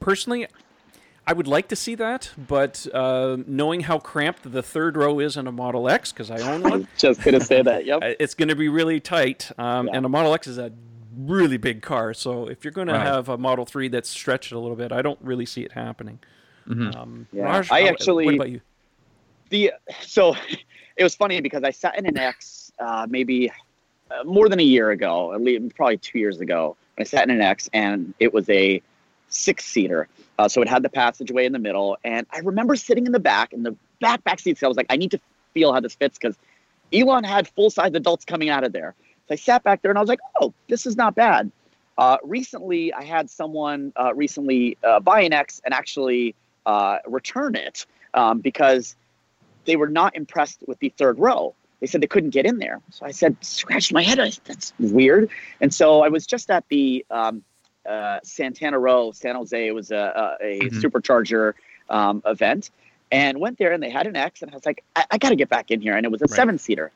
[0.00, 0.46] personally,
[1.28, 5.36] I would like to see that, but uh, knowing how cramped the third row is
[5.36, 7.84] in a Model X, because I own one, Just gonna say that.
[7.84, 8.00] Yep.
[8.20, 9.50] it's going to be really tight.
[9.58, 9.96] Um, Yeah.
[9.96, 10.70] And a Model X is a
[11.16, 13.04] really big car, so if you're going to Right.
[13.06, 16.20] have a Model 3 that's stretched a little bit, I don't really see it happening.
[16.70, 17.44] Um, Yeah.
[17.44, 18.60] Raj, I how- actually- What about you?
[19.50, 20.34] the so
[20.96, 23.50] it was funny because I sat in an X uh, maybe
[24.10, 26.76] uh, more than a year ago, at least probably two years ago.
[26.98, 28.80] I sat in an X and it was a
[29.28, 30.08] six seater,
[30.38, 33.20] uh, so it had the passageway in the middle, and I remember sitting in the
[33.20, 34.62] back in the back back seats.
[34.62, 35.20] I was like, I need to
[35.54, 36.36] feel how this fits because
[36.92, 38.94] Elon had full size adults coming out of there.
[39.28, 41.50] So I sat back there and I was like, oh, this is not bad.
[41.98, 46.34] Uh, recently, I had someone uh, recently uh, buy an X and actually
[46.66, 48.94] uh, return it um, because
[49.64, 51.54] they were not impressed with the third row.
[51.80, 52.80] They said they couldn't get in there.
[52.90, 54.20] So I said, scratched my head.
[54.20, 55.30] I, That's weird.
[55.60, 57.42] And so I was just at the um,
[57.88, 59.66] uh, Santana Row, San Jose.
[59.66, 60.82] It was a, a, a Mhm.
[60.82, 61.54] supercharger
[61.88, 62.70] um, event
[63.12, 64.42] and went there and they had an X.
[64.42, 65.96] And I was like, I, I got to get back in here.
[65.96, 66.36] And it was a Right.
[66.36, 66.90] seven seater.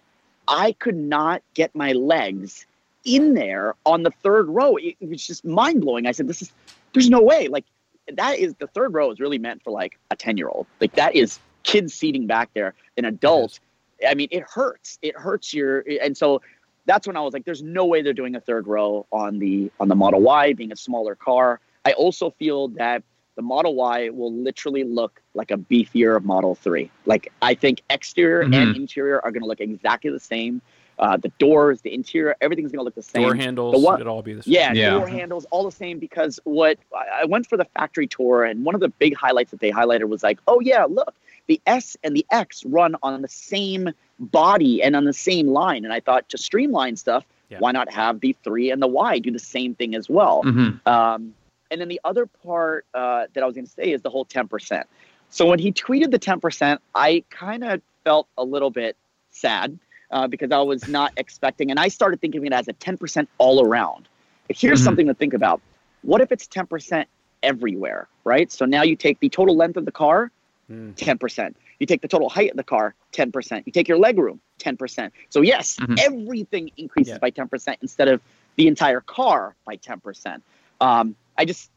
[0.49, 2.67] I could not get my legs
[3.05, 4.77] in there on the third row.
[4.77, 6.07] It, it was just mind blowing.
[6.07, 6.53] I said, this is,
[6.93, 7.49] there's no way.
[7.49, 7.65] Like,
[8.13, 10.67] that is the third row is really meant for like a 10 year old.
[10.81, 12.75] Like, that is kids seating back there.
[12.97, 13.61] An adult,
[14.07, 14.99] I mean, it hurts.
[15.03, 16.43] It hurts your, and so
[16.91, 19.71] that's when I was like, there's no way they're doing a third row on the
[19.79, 21.61] on the Model Y, being a smaller car.
[21.85, 23.05] I also feel that
[23.37, 26.91] the Model Y will literally look like a beefier Model 3.
[27.07, 28.77] Like I think exterior and Mhm.
[28.77, 30.61] interior are going to look exactly the same.
[30.99, 33.23] Uh, the doors, the interior, everything's going to look the same.
[33.23, 34.53] Door handles, The one- it'll all be the same.
[34.53, 34.91] Yeah, Yeah.
[34.99, 35.99] door handles, all the same.
[36.01, 39.51] Because what I I went for the factory tour, and one of the big highlights
[39.53, 41.15] that they highlighted was like, oh yeah, look,
[41.51, 45.85] the S and the X run on the same body and on the same line.
[45.85, 47.59] And I thought to streamline stuff, Yeah.
[47.59, 50.45] why not have the three and the Y do the same thing as well?
[50.45, 50.87] Mhm.
[50.87, 51.35] Um,
[51.73, 54.25] and then the other part uh, that I was going to say is the whole
[54.25, 54.85] 10%.
[55.31, 58.97] So when he tweeted the 10%, I kind of felt a little bit
[59.31, 59.77] sad
[60.13, 63.27] uh, because I was not expecting, and I started thinking of it as a 10%
[63.39, 64.07] all around.
[64.49, 64.85] Here's Mhm.
[64.85, 65.61] something to think about.
[66.03, 67.07] What if it's 10%
[67.43, 68.51] everywhere, right?
[68.53, 70.31] So now you take the total length of the car,
[70.71, 70.95] Mm.
[70.95, 71.55] 10%.
[71.81, 73.63] You take the total height of the car, 10%.
[73.67, 75.11] You take your leg room, 10%.
[75.29, 75.99] So yes, Mhm.
[76.01, 77.19] everything increases Yeah.
[77.19, 78.21] by 10% instead of
[78.57, 80.43] the entire car by 10%.
[80.81, 81.71] Um, I just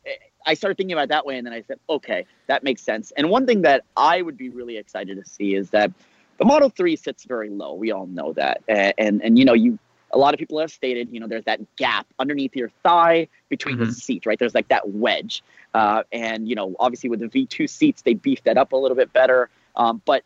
[0.46, 3.14] I started thinking about it that way, and then I said, okay, that makes sense.
[3.16, 5.90] And one thing that I would be really excited to see is that
[6.38, 7.74] the Model 3 sits very low.
[7.74, 9.80] We all know that, and and, and you know you.
[10.14, 13.78] A lot of people have stated, you know, there's that gap underneath your thigh between
[13.78, 13.94] the Mhm.
[13.94, 14.38] seats, right?
[14.40, 18.46] There's like that wedge, uh, and you know, obviously with the V2 seats, they beefed
[18.46, 19.50] that up a little bit better.
[19.76, 20.24] Um, but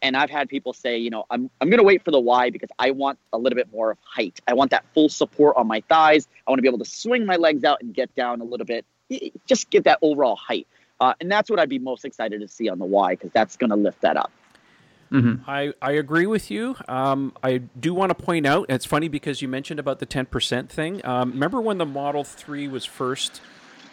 [0.00, 2.70] and I've had people say, you know, I'm I'm gonna wait for the Y because
[2.78, 4.40] I want a little bit more of height.
[4.48, 6.26] I want that full support on my thighs.
[6.46, 8.64] I want to be able to swing my legs out and get down a little
[8.64, 8.86] bit,
[9.46, 10.66] just get that overall height.
[11.00, 13.56] Uh, and that's what I'd be most excited to see on the Y because that's
[13.56, 14.32] gonna lift that up.
[15.14, 15.40] Mhm.
[15.46, 16.76] I, I agree with you.
[16.88, 20.68] Um, I do want to point out, it's funny because you mentioned about the 10%
[20.68, 21.04] thing.
[21.06, 23.40] Um, remember when the Model 3 was first,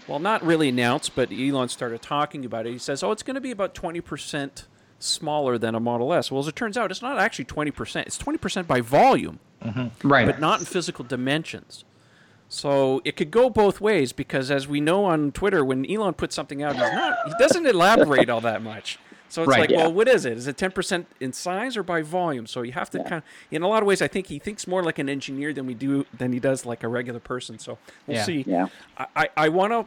[0.07, 2.71] well, not really announced, but Elon started talking about it.
[2.71, 4.63] He says, oh, it's going to be about 20%
[4.99, 6.31] smaller than a Model S.
[6.31, 8.01] Well, as it turns out, it's not actually 20%.
[8.07, 9.39] It's 20% by volume,
[10.03, 10.25] Right.
[10.25, 11.85] but not in physical dimensions.
[12.49, 16.35] So it could go both ways because, as we know on Twitter, when Elon puts
[16.35, 18.99] something out, he's not he doesn't elaborate all that much.
[19.31, 19.61] So it's Right.
[19.61, 19.77] like, Yeah.
[19.77, 20.37] well, what is it?
[20.37, 22.45] Is it ten percent in size or by volume?
[22.47, 24.67] So you have to kind of, in a lot of ways, I think he thinks
[24.67, 27.57] more like an engineer than we do than he does like a regular person.
[27.57, 28.23] So we'll Yeah.
[28.23, 28.43] see.
[28.47, 28.67] Yeah.
[28.97, 29.85] I, I, I want to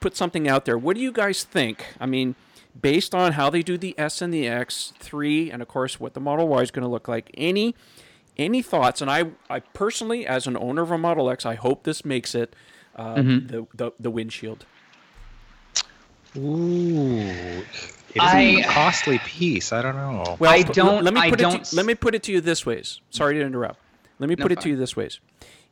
[0.00, 0.76] put something out there.
[0.76, 1.86] What do you guys think?
[1.98, 2.34] I mean,
[2.78, 6.12] based on how they do the S and the X three, and of course what
[6.12, 7.30] the Model Y is going to look like.
[7.34, 7.74] Any
[8.36, 9.00] any thoughts?
[9.00, 12.34] And I I personally, as an owner of a Model X, I hope this makes
[12.34, 12.54] it
[12.96, 13.46] uh, Mm-hmm.
[13.46, 14.66] the, the the windshield.
[16.36, 17.62] Ooh,
[18.14, 19.72] it is I- a costly piece.
[19.72, 20.36] I don't know.
[20.38, 21.38] Well, I p- don't- Let me I it.
[21.38, 23.00] don't To, let me put it to you this ways.
[23.10, 23.78] Sorry to interrupt.
[24.18, 25.20] Let me No, put it to you this ways.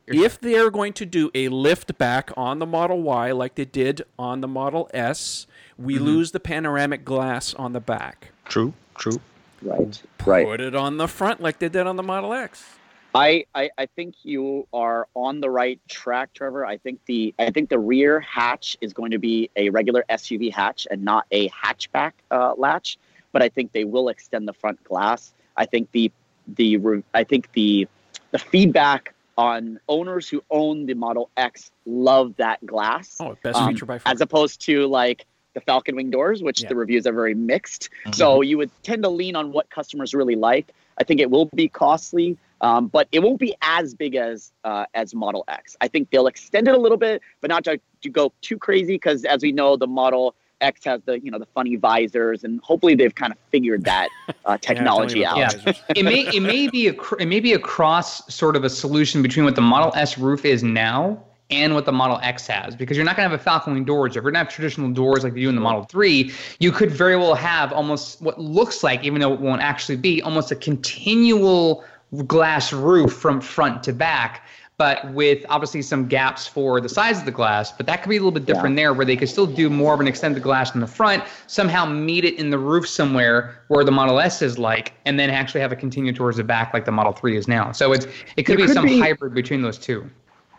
[0.06, 4.02] If they're going to do a lift back on the Model Y like they did
[4.18, 5.46] on the Model S,
[5.78, 6.04] we Mm-hmm.
[6.04, 8.32] lose the panoramic glass on the back.
[8.46, 9.20] True, true.
[9.62, 10.02] Right.
[10.26, 10.44] Right.
[10.44, 12.64] Put it on the front like they did on the Model X.
[13.14, 16.64] I, I, I think you are on the right track, Trevor.
[16.64, 20.52] I think the I think the rear hatch is going to be a regular SUV
[20.52, 22.98] hatch and not a hatchback uh, latch.
[23.32, 25.32] But I think they will extend the front glass.
[25.56, 26.10] I think the
[26.56, 27.86] the I think the
[28.30, 33.72] the feedback on owners who own the Model X love that glass Oh, best um,
[33.72, 34.12] feature by far.
[34.12, 36.68] as opposed to like the Falcon Wing doors, which Yeah.
[36.68, 37.90] the reviews are very mixed.
[38.12, 40.72] So you would tend to lean on what customers really like.
[40.98, 44.86] I think it will be costly, um, but it won't be as big as uh,
[44.94, 45.76] as Model X.
[45.80, 48.94] I think they'll extend it a little bit, but not to, to go too crazy
[48.94, 52.60] because, as we know, the Model X has the you know the funny visors, and
[52.62, 54.08] hopefully they've kind of figured that
[54.44, 55.38] uh, technology Yeah, out.
[55.38, 55.82] about the visors.
[55.96, 58.70] it may it may be a cr- it may be a cross sort of a
[58.70, 62.74] solution between what the Model S roof is now and what the Model X has
[62.74, 64.12] because you're not going to have a Falcon Wing doors.
[64.12, 66.72] If you're going to have traditional doors like you do in the Model 3, you
[66.72, 70.50] could very well have almost what looks like, even though it won't actually be, almost
[70.50, 71.84] a continual
[72.26, 74.46] glass roof from front to back.
[74.78, 78.16] But with obviously some gaps for the size of the glass, but that could be
[78.16, 80.74] a little bit different there, where they could still do more of an extended glass
[80.74, 84.58] in the front, somehow meet it in the roof somewhere where the Model S is
[84.58, 87.46] like, and then actually have it continue towards the back like the Model 3 is
[87.46, 87.70] now.
[87.70, 90.10] So it's it could There be could some be- hybrid between those two.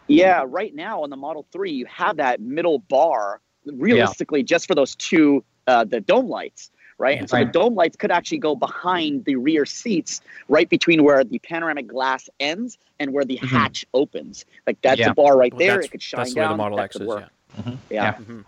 [0.07, 4.75] Yeah, right now on the Model 3, you have that middle bar realistically just for
[4.75, 6.71] those two, uh, the dome lights,
[7.03, 7.19] right?
[7.19, 11.23] And so the dome lights could actually go behind the rear seats, right between where
[11.23, 13.47] the panoramic glass ends and where the mm-hmm.
[13.47, 14.45] hatch opens.
[14.65, 15.09] Like that's yeah.
[15.09, 15.81] a bar right there.
[15.81, 16.51] It could shine that's down.
[16.51, 17.27] the Model X is, yeah.
[17.57, 17.75] Mm-hmm.
[17.89, 18.13] Yeah.
[18.13, 18.41] Mm-hmm.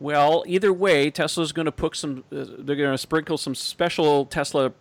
[0.00, 2.24] Well, either way, Tesla's going to put some.
[2.32, 4.72] Uh, they're going to sprinkle some special Tesla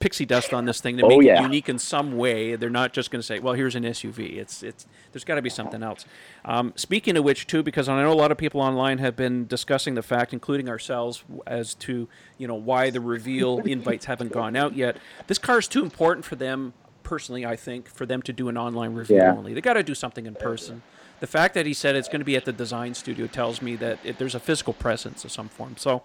[0.00, 1.38] pixie dust on this thing to oh, make yeah.
[1.38, 2.56] it unique in some way.
[2.56, 5.42] They're not just going to say, "Well, here's an SUV." It's it's there's got to
[5.42, 6.06] be something else.
[6.44, 9.46] Um, speaking of which, too, because I know a lot of people online have been
[9.46, 12.08] discussing the fact, including ourselves, as to
[12.38, 14.96] you know why the reveal invites haven't gone out yet.
[15.26, 17.44] This car is too important for them personally.
[17.44, 19.36] I think for them to do an online review yeah.
[19.36, 19.54] only.
[19.54, 20.82] They got to do something in person.
[21.20, 23.76] The fact that he said it's going to be at the design studio tells me
[23.76, 25.76] that it, there's a physical presence of some form.
[25.76, 26.02] So.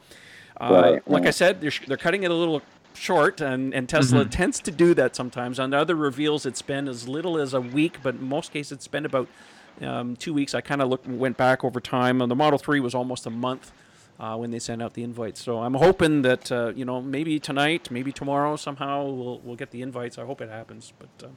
[0.58, 1.12] Uh, right.
[1.12, 2.62] Like I said, they're, they're cutting it a little
[2.96, 4.30] short, and, and Tesla mm-hmm.
[4.30, 5.60] tends to do that sometimes.
[5.60, 8.74] On the other reveals, it's been as little as a week, but in most cases,
[8.74, 9.28] it's been about
[9.82, 10.54] um, two weeks.
[10.54, 12.22] I kind of looked went back over time.
[12.22, 13.72] And the Model 3 was almost a month
[14.20, 15.42] uh, when they sent out the invites.
[15.42, 19.72] So I'm hoping that, uh, you know, maybe tonight, maybe tomorrow somehow we'll, we'll get
[19.72, 20.18] the invites.
[20.18, 20.94] I hope it happens.
[20.98, 21.28] But.
[21.28, 21.32] Uh,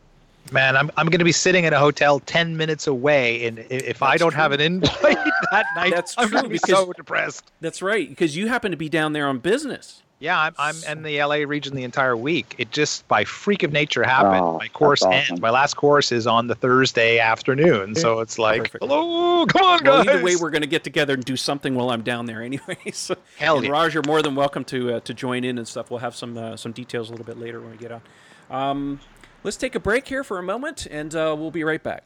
[0.50, 3.98] Man, I'm, I'm going to be sitting in a hotel 10 minutes away, and if
[3.98, 4.40] that's I don't true.
[4.40, 5.18] have an invite
[5.50, 7.52] that night, that's I'm true, because, so depressed.
[7.60, 10.02] That's right, because you happen to be down there on business.
[10.20, 12.56] Yeah, I'm, I'm in the LA region the entire week.
[12.58, 14.42] It just by freak of nature happened.
[14.44, 15.12] Oh, My course awesome.
[15.12, 15.40] ends.
[15.40, 18.82] My last course is on the Thursday afternoon, so it's like, Perfect.
[18.84, 20.08] hello, come on, well, guys.
[20.08, 22.76] Either way, we're going to get together and do something while I'm down there, anyway.
[22.92, 23.70] so, Hell yeah.
[23.70, 25.88] Raj, you're more than welcome to uh, to join in and stuff.
[25.90, 28.02] We'll have some uh, some details a little bit later when we get on.
[28.50, 29.00] Um,
[29.44, 32.04] let's take a break here for a moment, and uh, we'll be right back.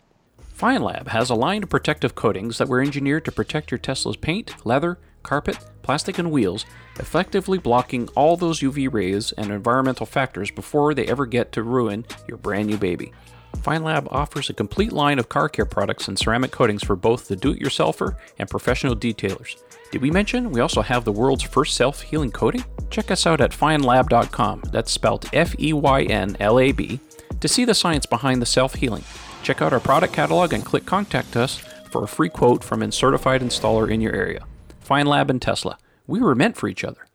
[0.59, 4.55] Feynlab has a line of protective coatings that were engineered to protect your Tesla's paint,
[4.67, 6.65] leather, carpet, plastic, and wheels,
[6.99, 12.05] effectively blocking all those UV rays and environmental factors before they ever get to ruin
[12.29, 13.13] your brand new baby.
[13.59, 17.37] Feynlab offers a complete line of car care products and ceramic coatings for both the
[17.37, 19.57] do it yourselfer and professional detailers.
[19.91, 22.65] Did we mention we also have the world's first self healing coating?
[22.91, 26.99] Check us out at feynlab.com, that's spelled F E Y N L A B,
[27.41, 29.05] to see the science behind the self healing.
[29.43, 31.59] Check out our product catalog and click Contact Us
[31.91, 34.45] for a free quote from a certified installer in your area.
[34.85, 35.79] Feynlab and Tesla.
[36.07, 37.07] We were meant for each other.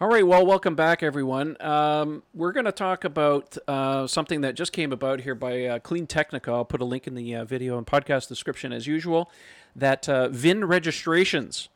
[0.00, 1.56] All right, well, welcome back, everyone.
[1.62, 5.78] Um, we're going to talk about uh, something that just came about here by uh,
[5.78, 6.52] CleanTechnica.
[6.52, 9.30] I'll put a link in the uh, video and podcast description as usual.
[9.76, 11.68] That uh, VIN registrations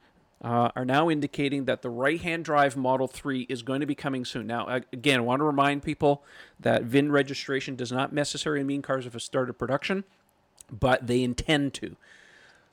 [0.42, 3.94] uh, are now indicating that the right hand drive Model 3 is going to be
[3.94, 4.46] coming soon.
[4.46, 6.24] Now, again, I want to remind people
[6.60, 10.04] that VIN registration does not necessarily mean cars have started production,
[10.70, 11.96] but they intend to.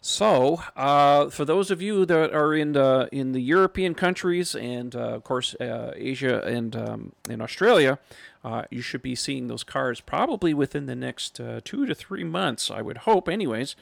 [0.08, 4.96] So, uh, for those of you that are in the in the European countries and
[4.96, 7.98] uh, of course uh, Asia and um, in Australia,
[8.44, 12.24] uh, you should be seeing those cars probably within the next uh, two to three
[12.24, 12.70] months.
[12.70, 13.76] I would hope, anyways.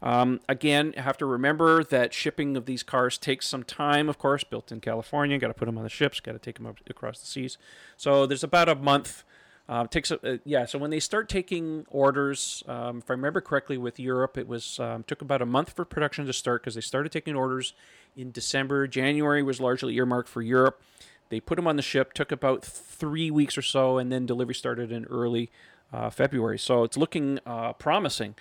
[0.00, 4.08] Um, again, have to remember that shipping of these cars takes some time.
[4.08, 6.58] Of course, built in California, got to put them on the ships, got to take
[6.58, 7.58] them across the seas.
[7.96, 9.24] So there's about a month
[9.68, 10.66] uh, takes a, uh, yeah.
[10.66, 14.78] So when they start taking orders, um, if I remember correctly, with Europe, it was
[14.78, 17.72] um, took about a month for production to start because they started taking orders
[18.16, 18.86] in December.
[18.86, 20.82] January was largely earmarked for Europe.
[21.30, 22.12] They put them on the ship.
[22.12, 25.50] Took about three weeks or so, and then delivery started in early
[25.92, 26.58] uh, February.
[26.58, 28.34] So it's looking uh, promising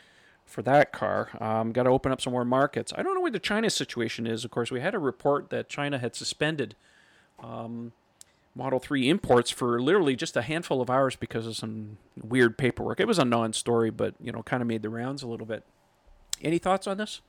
[0.45, 1.29] for that car.
[1.39, 2.91] Um, Got to open up some more markets.
[2.97, 4.43] I don't know where the China situation is.
[4.43, 6.75] Of course, we had a report that China had suspended.
[7.41, 7.93] Um,
[8.55, 12.99] Model 3 imports for literally just a handful of hours because of some weird paperwork.
[12.99, 15.47] It was a non story, but, you know, kind of made the rounds a little
[15.47, 15.63] bit.
[16.41, 17.21] Any thoughts on this?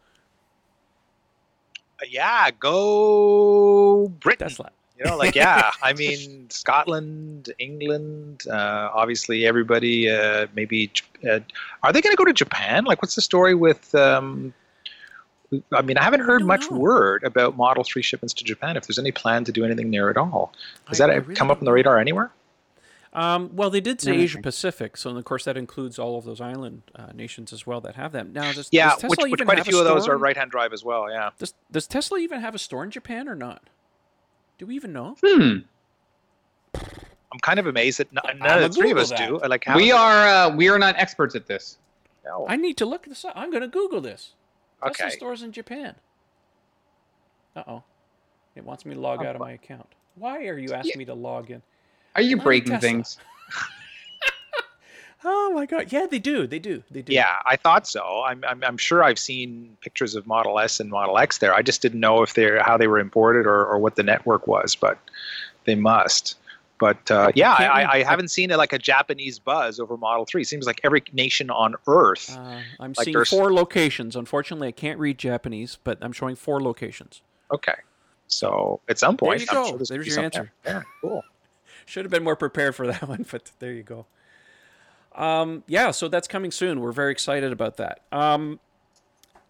[2.01, 4.49] Uh, yeah, go Britain.
[4.49, 4.71] Tesla.
[4.99, 10.93] You know, like, yeah, I mean, Scotland, England, uh, obviously everybody, uh, maybe,
[11.29, 11.41] uh,
[11.83, 12.85] are they going to go to Japan?
[12.85, 14.55] Like, what's the story with um,
[15.73, 16.79] I mean, I haven't heard I much know.
[16.79, 20.11] word about Model 3 shipments to Japan, if there's any plan to do anything there
[20.11, 20.53] at all.
[20.88, 22.31] Has I, that really come up on the radar anywhere?
[23.12, 26.40] Um, well, they did say Asia Pacific, so of course that includes all of those
[26.40, 28.33] island uh, nations as well that have them.
[28.33, 30.85] Now, does, yeah, does which, which quite a few of those are right-hand drive as
[30.85, 31.09] well.
[31.09, 31.31] Yeah.
[31.38, 33.71] Does Does Tesla even have a store in Japan or not?
[34.59, 35.17] Do we even know?
[35.25, 35.59] Hmm.
[36.75, 39.29] I'm kind of amazed that none, none of the three of us that.
[39.29, 39.38] do.
[39.38, 41.79] Like, we are uh, we are not experts at this.
[42.25, 42.46] No.
[42.48, 43.35] I need to look this up.
[43.37, 44.33] I'm going to Google this.
[44.83, 45.04] Okay.
[45.04, 45.94] Tesla stores in Japan.
[47.56, 47.83] Uh oh.
[48.54, 49.87] It wants me to log oh, out of my account.
[50.16, 50.98] Why are you asking yeah.
[50.98, 51.62] me to log in?
[52.14, 53.18] Are you breaking things?
[55.25, 55.92] oh my god!
[55.92, 56.46] Yeah, they do.
[56.46, 56.85] They do.
[56.90, 57.12] They do.
[57.12, 58.22] Yeah, I thought so.
[58.25, 61.52] I'm, I'm, I'm sure I've seen pictures of Model S and Model X there.
[61.52, 64.46] I just didn't know if they're how they were imported or, or what the network
[64.46, 64.98] was, but
[65.64, 66.37] they must.
[66.79, 70.42] But uh, yeah, I, I, haven't seen it like a Japanese buzz over Model 3.
[70.42, 72.37] It seems like every nation on Earth.
[72.37, 74.16] Uh, I'm like seeing four locations.
[74.16, 77.22] Unfortunately, I can't read Japanese, but I'm showing four locations.
[77.52, 77.75] Okay.
[78.27, 79.68] So at some point, there you go.
[79.68, 80.52] Sure there's, there's your answer.
[80.64, 80.75] There.
[80.75, 81.22] Yeah, cool.
[81.87, 84.06] Should have been more prepared for that one, but there you go.
[85.14, 86.81] Um, yeah, so that's coming soon.
[86.81, 88.00] We're very excited about that.
[88.10, 88.58] Um,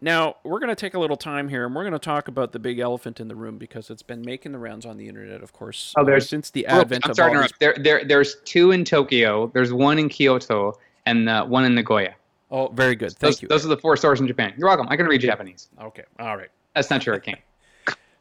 [0.04, 2.52] now, we're going to take a little time here and we're going to talk about
[2.52, 5.42] the big elephant in the room because it's been making the rounds on the internet,
[5.42, 5.94] of course.
[5.96, 7.52] Oh, there's uh, since the advent I'm of sorry all these...
[7.58, 12.14] there, there, There's two in Tokyo, there's one in Kyoto, and uh, one in Nagoya.
[12.50, 13.12] Oh, very good.
[13.12, 13.48] Thank those, you.
[13.48, 14.52] Those are the four stores in Japan.
[14.58, 14.86] You're welcome.
[14.90, 15.70] I can read Japanese.
[15.80, 16.04] Okay.
[16.20, 16.50] All right.
[16.74, 17.14] That's not true.
[17.14, 17.40] I can't.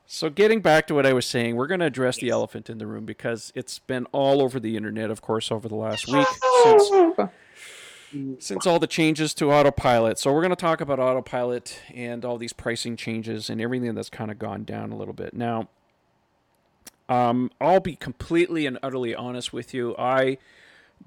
[0.06, 2.78] So, getting back to what I was saying, we're going to address the elephant in
[2.78, 6.28] the room because it's been all over the internet, of course, over the last week
[6.64, 6.92] since
[8.40, 10.20] since all the changes to autopilot.
[10.20, 14.10] So we're going to talk about autopilot and all these pricing changes and everything that's
[14.10, 15.34] kind of gone down a little bit.
[15.34, 15.70] Now,
[17.10, 19.96] um, I'll be completely and utterly honest with you.
[19.98, 20.38] I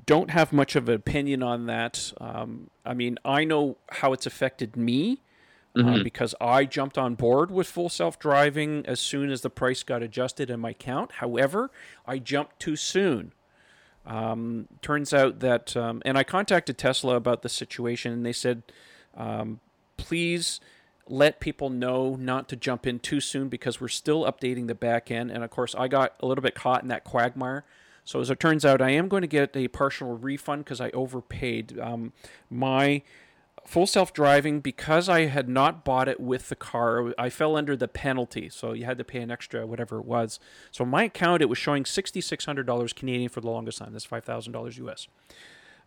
[0.05, 2.13] don't have much of an opinion on that.
[2.21, 5.21] Um, I mean, I know how it's affected me.
[5.75, 6.01] Uh, mm-hmm.
[6.01, 9.83] Uh, because I jumped on board with full self driving as soon as the price
[9.83, 11.13] got adjusted in my count.
[11.13, 11.71] However,
[12.07, 13.33] I jumped too soon.
[14.07, 18.63] Um, turns out that, um, and I contacted Tesla about the situation, and they said,
[19.17, 19.61] um,
[19.97, 20.61] please
[21.09, 25.11] let people know not to jump in too soon because we're still updating the back
[25.11, 25.31] end.
[25.31, 27.65] And of course, I got a little bit caught in that quagmire.
[28.05, 30.91] So as it turns out, I am going to get a partial refund because I
[30.91, 31.79] overpaid.
[31.79, 32.13] Um,
[32.49, 33.03] my
[33.67, 37.12] full self driving because I had not bought it with the car.
[37.19, 40.39] I fell under the penalty, so you had to pay an extra whatever it was.
[40.71, 43.93] So my account it was showing sixty six hundred dollars Canadian for the longest time.
[43.93, 45.09] That's five thousand dollars US.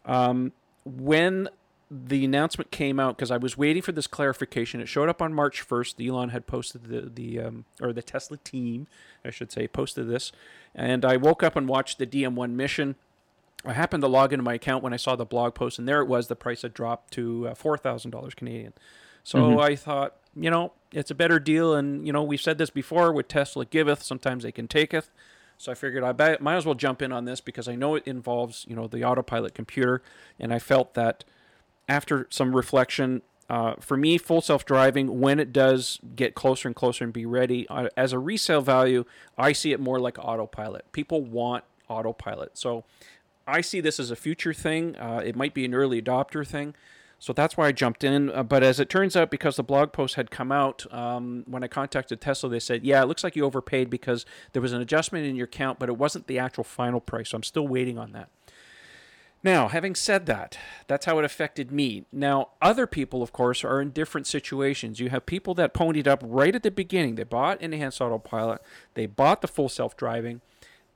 [0.06, 0.54] Um,
[0.86, 1.50] when
[1.92, 5.34] the announcement came out, because I was waiting for this clarification, it showed up on
[5.34, 6.00] March first.
[6.00, 8.88] Elon had posted the the um, or the Tesla team,
[9.26, 10.32] I should say, posted this,
[10.76, 12.96] and I woke up and watched the DM1 mission
[13.66, 16.02] I happened to log into my account when I saw the blog post, and there
[16.02, 16.28] it was.
[16.28, 18.74] The price had dropped to uh, four thousand dollars Canadian.
[19.24, 19.60] So mm-hmm.
[19.60, 23.12] I thought, you know, it's a better deal, and you know, we've said this before
[23.12, 25.12] with Tesla giveth, sometimes they can taketh.
[25.58, 28.08] So I figured I might as well jump in on this because I know it
[28.08, 30.02] involves, you know, the autopilot computer,
[30.40, 31.26] and I felt that
[31.90, 36.76] after some reflection, uh, for me, full self driving, when it does get closer and
[36.76, 39.04] closer and be ready, uh, as a resale value,
[39.38, 40.90] I see it more like autopilot.
[40.94, 42.58] People want autopilot.
[42.58, 42.86] So
[43.50, 44.96] I see this as a future thing.
[44.96, 46.76] Uh, it might be an early adopter thing.
[47.20, 48.30] So that's why I jumped in.
[48.30, 51.64] Uh, but as it turns out, because the blog post had come out, um, when
[51.64, 54.82] I contacted Tesla, they said, yeah, it looks like you overpaid because there was an
[54.82, 57.30] adjustment in your count, but it wasn't the actual final price.
[57.30, 58.30] So I'm still waiting on that.
[59.42, 62.06] Now, having said that, that's how it affected me.
[62.12, 65.00] Now, other people, of course, are in different situations.
[65.00, 67.16] You have people that ponied up right at the beginning.
[67.16, 68.62] They bought Enhanced Autopilot,
[68.96, 70.42] they bought the full self driving,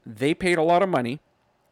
[0.05, 1.21] they paid a lot of money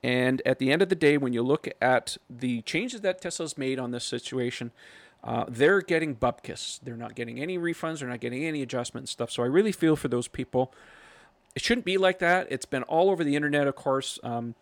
[0.03, 3.57] and at the end of the day, when you look at the changes that Tesla's
[3.57, 4.71] made on this situation,
[5.23, 6.79] uh, they're getting bupkis.
[6.81, 7.99] They're not getting any refunds.
[7.99, 9.29] They're not getting any adjustment stuff.
[9.29, 10.73] So I really feel for those people.
[11.55, 12.47] It shouldn't be like that.
[12.49, 14.17] It's been all over the internet, of course.
[14.23, 14.55] Um,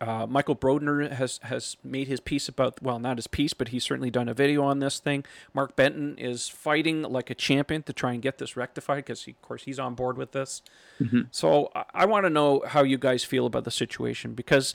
[0.00, 3.84] uh, Michael Brodner has has made his piece about well, not his piece, but he's
[3.84, 5.24] certainly done a video on this thing.
[5.54, 9.40] Mark Benton is fighting like a champion to try and get this rectified because, of
[9.42, 10.62] course, he's on board with this.
[11.00, 11.22] Mm-hmm.
[11.30, 14.74] So I, I want to know how you guys feel about the situation because.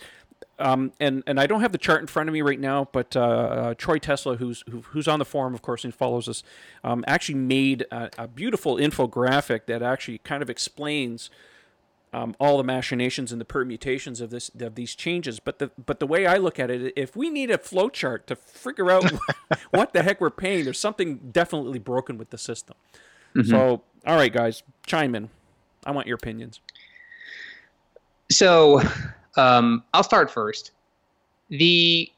[0.58, 3.16] Um, and and I don't have the chart in front of me right now, but
[3.16, 6.44] uh, uh, Troy Teslike, who's who, who's on the forum, of course, and follows us,
[6.84, 11.30] um, actually made a, a beautiful infographic that actually kind of explains
[12.14, 15.40] um, all the machinations and the permutations of this of these changes.
[15.40, 18.36] But the but the way I look at it, if we need a flowchart to
[18.36, 19.12] figure out
[19.72, 22.76] what the heck we're paying, there's something definitely broken with the system.
[23.36, 23.50] Mm-hmm.
[23.50, 25.30] So, all right, guys, chime in.
[25.86, 26.60] I want your opinions.
[28.30, 28.82] So,
[29.38, 30.72] um, I'll start first.
[31.50, 32.12] The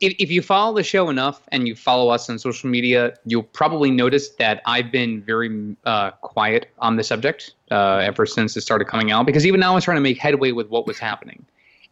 [0.00, 3.42] if, if you follow the show enough and you follow us on social media, you'll
[3.42, 8.60] probably notice that I've been very uh, quiet on the subject uh, ever since it
[8.60, 11.44] started coming out because even now I'm trying to make headway with what was happening.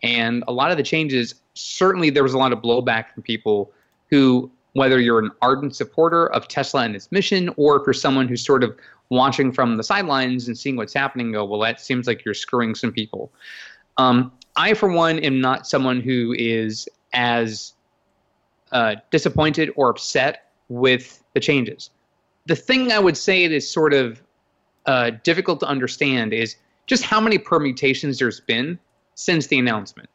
[0.02, 3.72] And a lot of the changes, certainly there was a lot of blowback from people
[4.10, 8.28] who, whether you're an ardent supporter of Tesla and its mission, or if you're someone
[8.28, 8.76] who's sort of
[9.08, 12.74] watching from the sidelines and seeing what's happening, go, well, that seems like you're screwing
[12.74, 13.32] some people.
[13.96, 17.72] Um, I, for one, am not someone who is as
[18.76, 21.88] uh, disappointed or upset with the changes.
[22.44, 24.22] The thing I would say is sort of
[24.84, 26.56] uh, difficult to understand is
[26.86, 28.78] just how many permutations there's been
[29.14, 30.10] since the announcement.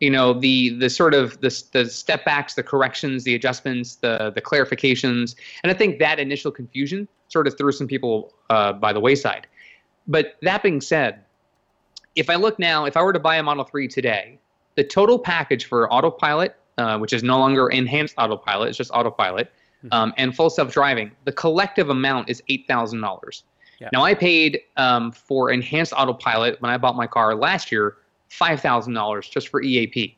[0.00, 4.30] You know, the the sort of the the step backs, the corrections, the adjustments, the
[4.34, 8.92] the clarifications, and I think that initial confusion sort of threw some people uh, by
[8.92, 9.46] the wayside.
[10.06, 11.24] But that being said,
[12.14, 14.38] if I look now, if I were to buy a Model 3 today,
[14.74, 19.50] the total package for autopilot uh, which is no longer enhanced autopilot, it's just autopilot,
[19.84, 19.92] mm-hmm.
[19.92, 23.42] um, and full self driving, the collective amount is $8,000.
[23.80, 23.88] Yeah.
[23.92, 27.96] Now, I paid um, for enhanced autopilot when I bought my car last year
[28.30, 30.16] $5,000 just for EAP.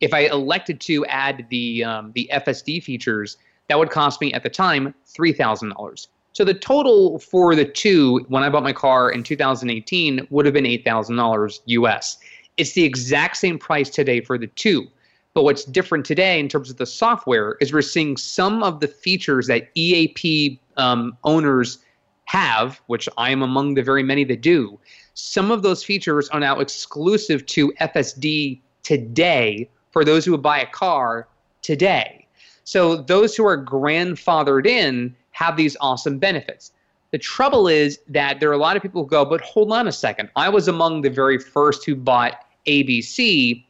[0.00, 3.36] If I elected to add the um, the FSD features,
[3.68, 6.08] that would cost me at the time $3,000.
[6.32, 10.52] So the total for the two when I bought my car in 2018 would have
[10.52, 12.18] been $8,000 US.
[12.56, 14.88] It's the exact same price today for the two.
[15.34, 18.86] But what's different today in terms of the software is we're seeing some of the
[18.86, 21.78] features that EAP um, owners
[22.26, 24.78] have, which I am among the very many that do.
[25.14, 30.60] Some of those features are now exclusive to FSD today for those who would buy
[30.60, 31.28] a car
[31.62, 32.26] today.
[32.62, 36.72] So those who are grandfathered in have these awesome benefits.
[37.10, 39.86] The trouble is that there are a lot of people who go, but hold on
[39.86, 40.30] a second.
[40.36, 43.64] I was among the very first who bought ABC.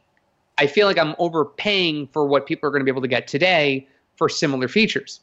[0.57, 3.27] I feel like I'm overpaying for what people are going to be able to get
[3.27, 5.19] today for similar features.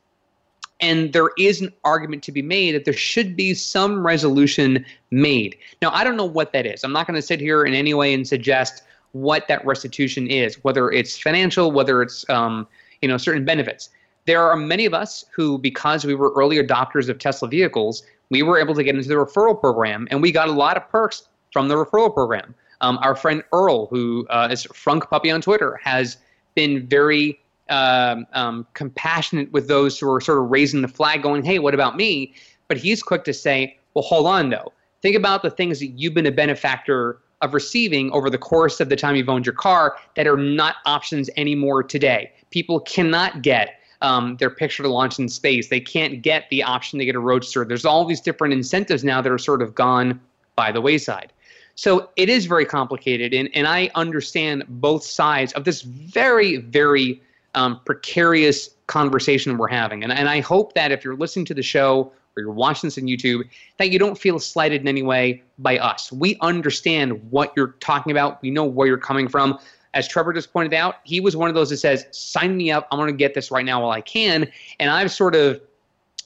[0.81, 5.57] And there is an argument to be made that there should be some resolution made.
[5.81, 6.83] Now, I don't know what that is.
[6.83, 10.57] I'm not going to sit here in any way and suggest what that restitution is,
[10.65, 12.67] whether it's financial, whether it's um,
[13.01, 13.91] you know certain benefits
[14.25, 18.43] there are many of us who, because we were early adopters of Tesla vehicles, we
[18.43, 21.29] were able to get into the referral program, and we got a lot of perks
[21.53, 22.55] from the referral program.
[22.83, 26.19] Um, our friend Earl, who uh, is Frunk Puppy on Twitter, has
[26.55, 31.45] been very um, um, compassionate with those who are sort of raising the flag, going,
[31.45, 32.35] "Hey, what about me?"
[32.69, 34.73] But he's quick to say, "Well, hold on, though.
[35.01, 38.89] Think about the things that you've been a benefactor of receiving over the course of
[38.89, 42.33] the time you've owned your car that are not options anymore today.
[42.51, 45.69] People cannot get." um, their picture to launch in space.
[45.69, 47.65] They can't get the option to get a roadster.
[47.65, 50.21] There's all these different incentives now that are sort of gone
[50.57, 51.33] by the wayside.
[51.75, 57.23] So it is very complicated, and, and I understand both sides of this very, very
[57.55, 60.03] um, precarious conversation we're having.
[60.03, 62.99] And, and I hope that if you're listening to the show or you're watching this
[62.99, 63.49] on YouTube,
[63.79, 66.11] that you don't feel slighted in any way by us.
[66.13, 69.59] We understand what you're talking about, we know where you're coming from
[69.95, 72.89] as Trevor just pointed out, he was one of those that says, sign me up.
[72.91, 74.51] I'm going to get this right now while I can.
[74.81, 75.61] And I've sort of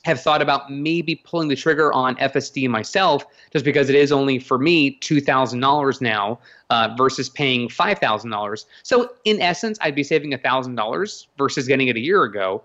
[0.06, 4.38] have thought about maybe pulling the trigger on FSD myself, just because it is only
[4.38, 6.38] for me $2,000 now
[6.70, 8.64] uh, versus paying $5,000.
[8.84, 12.62] So in essence, I'd be saving $1,000 versus getting it a year ago.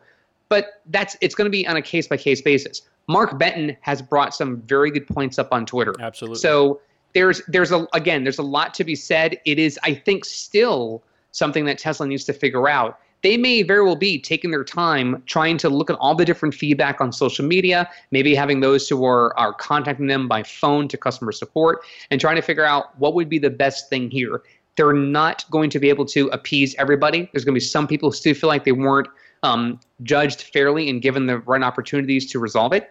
[0.49, 2.83] But that's it's going to be on a case by case basis.
[3.07, 5.95] Mark Benton has brought some very good points up on Twitter.
[5.99, 6.37] Absolutely.
[6.37, 6.79] So
[7.13, 9.39] there's there's a again there's a lot to be said.
[9.45, 12.99] It is I think still something that Tesla needs to figure out.
[13.23, 16.55] They may very well be taking their time trying to look at all the different
[16.55, 20.97] feedback on social media, maybe having those who are, are contacting them by phone to
[20.97, 24.41] customer support and trying to figure out what would be the best thing here.
[24.75, 27.29] They're not going to be able to appease everybody.
[27.31, 29.07] There's going to be some people who still feel like they weren't
[29.43, 32.89] um, judged fairly and given the right opportunities to resolve it.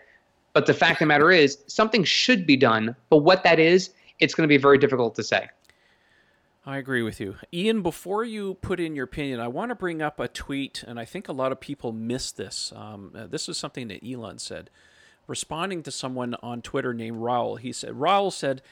[0.53, 2.95] But the fact of the matter is, something should be done.
[3.09, 5.49] But what that is, it's going to be very difficult to say.
[6.71, 7.35] I agree with you.
[7.53, 11.01] Ian, before you put in your opinion, I want to bring up a tweet, and
[11.01, 12.73] I think a lot of people miss this.
[12.77, 14.71] Um, uh, this is something that Elon said.
[15.27, 18.62] Responding to someone on Twitter named Raul, he said, Raul said,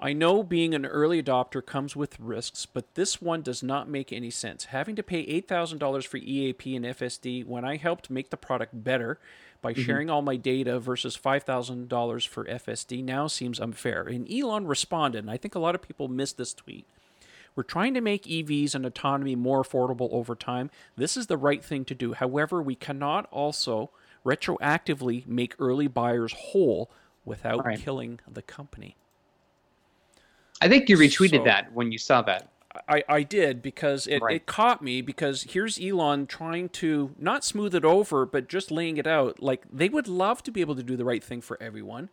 [0.00, 4.12] I know being an early adopter comes with risks, but this one does not make
[4.12, 4.64] any sense.
[4.64, 9.20] Having to pay $8,000 for EAP and FSD when I helped make the product better
[9.62, 9.82] by mm-hmm.
[9.82, 14.02] sharing all my data versus $5,000 for FSD now seems unfair.
[14.02, 16.88] And Elon responded, and I think a lot of people missed this tweet.
[17.56, 20.70] We're trying to make EVs and autonomy more affordable over time.
[20.96, 22.14] This is the right thing to do.
[22.14, 23.90] However, we cannot also
[24.24, 26.90] retroactively make early buyers whole
[27.24, 27.78] without right.
[27.78, 28.96] killing the company.
[30.60, 32.50] I think you retweeted so, that when you saw that.
[32.88, 34.36] I, I did because it, right.
[34.36, 38.96] it caught me because here's Elon trying to not smooth it over, but just laying
[38.96, 39.40] it out.
[39.40, 42.08] Like they would love to be able to do the right thing for everyone.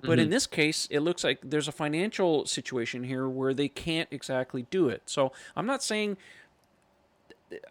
[0.00, 0.20] But mm-hmm.
[0.20, 4.66] in this case, it looks like there's a financial situation here where they can't exactly
[4.70, 5.02] do it.
[5.06, 6.16] So I'm not saying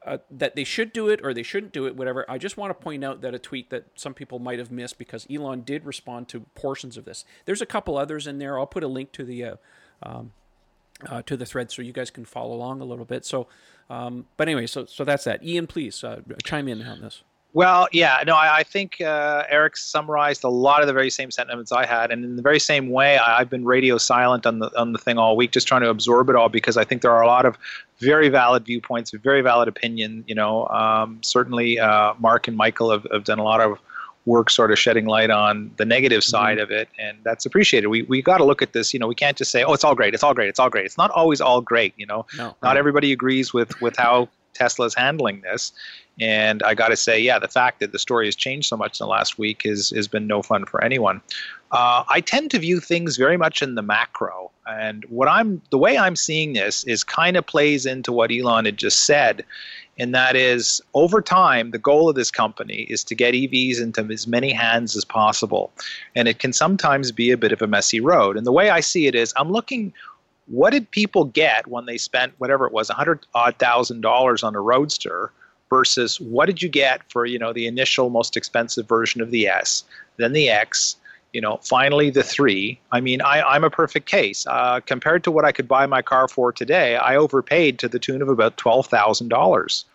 [0.05, 2.25] uh, that they should do it or they shouldn't do it, whatever.
[2.29, 4.97] I just want to point out that a tweet that some people might have missed
[4.97, 7.25] because Elon did respond to portions of this.
[7.45, 8.59] There's a couple others in there.
[8.59, 9.55] I'll put a link to the uh,
[10.03, 10.31] um,
[11.07, 13.25] uh, to the thread so you guys can follow along a little bit.
[13.25, 13.47] So,
[13.89, 15.43] um, but anyway, so so that's that.
[15.43, 17.23] Ian, please uh, chime in on this.
[17.53, 21.31] Well, yeah, no, I, I think uh, Eric summarized a lot of the very same
[21.31, 24.59] sentiments I had, and in the very same way, I, have been radio silent on
[24.59, 27.01] the on the thing all week, just trying to absorb it all because I think
[27.01, 27.57] there are a lot of
[27.97, 30.23] very valid viewpoints, very valid opinion.
[30.27, 33.79] You know, um, certainly uh, Mark and Michael have, have done a lot of
[34.25, 36.29] work sort of shedding light on the negative mm-hmm.
[36.29, 36.63] side mm-hmm.
[36.65, 39.15] of it and that's appreciated we, we got to look at this you know we
[39.15, 41.09] can't just say oh it's all great it's all great it's all great it's not
[41.11, 45.71] always all great you know no, not everybody agrees with with how tesla's handling this
[46.19, 48.99] and i got to say yeah the fact that the story has changed so much
[48.99, 51.21] in the last week has has been no fun for anyone
[51.71, 54.51] uh, I tend to view things very much in the macro.
[54.65, 58.65] And what I'm the way I'm seeing this is kind of plays into what Elon
[58.65, 59.45] had just said,
[59.97, 64.01] and that is over time the goal of this company is to get EVs into
[64.11, 65.71] as many hands as possible,
[66.15, 68.37] and it can sometimes be a bit of a messy road.
[68.37, 69.93] And the way I see it is, I'm looking.
[70.49, 74.43] What did people get when they spent whatever it was, a hundred odd thousand dollars
[74.43, 75.31] on a Roadster,
[75.69, 79.47] versus what did you get for you know the initial most expensive version of the
[79.47, 79.83] S,
[80.17, 80.95] then the X,
[81.33, 82.79] you know, finally the three.
[82.91, 84.45] I mean, I, I'm a perfect case.
[84.47, 87.99] Uh, compared to what I could buy my car for today, I overpaid to the
[87.99, 89.85] tune of about twelve thousand dollars.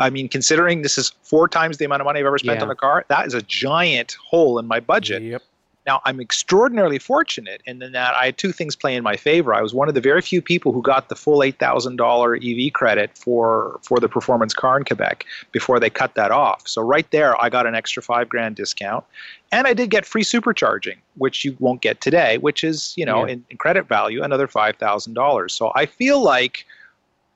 [0.00, 2.64] I mean, considering this is four times the amount of money I've ever spent yeah.
[2.64, 5.22] on a car, that is a giant hole in my budget.
[5.22, 5.42] Yep.
[5.84, 9.52] Now, I'm extraordinarily fortunate in that I had two things play in my favor.
[9.52, 13.18] I was one of the very few people who got the full $8,000 EV credit
[13.18, 16.68] for, for the performance car in Quebec before they cut that off.
[16.68, 19.04] So, right there, I got an extra five grand discount.
[19.50, 23.26] And I did get free supercharging, which you won't get today, which is, you know,
[23.26, 23.32] yeah.
[23.32, 25.50] in, in credit value, another $5,000.
[25.50, 26.64] So, I feel like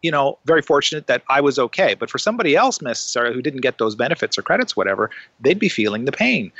[0.02, 1.94] you know, very fortunate that I was okay.
[1.94, 5.68] But for somebody else necessarily who didn't get those benefits or credits, whatever, they'd be
[5.68, 6.52] feeling the pain.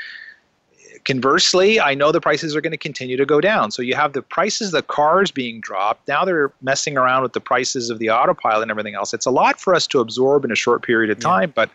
[1.05, 3.71] Conversely, I know the prices are going to continue to go down.
[3.71, 6.07] So you have the prices of the cars being dropped.
[6.07, 9.13] Now they're messing around with the prices of the autopilot and everything else.
[9.13, 11.53] It's a lot for us to absorb in a short period of time, yeah.
[11.55, 11.69] but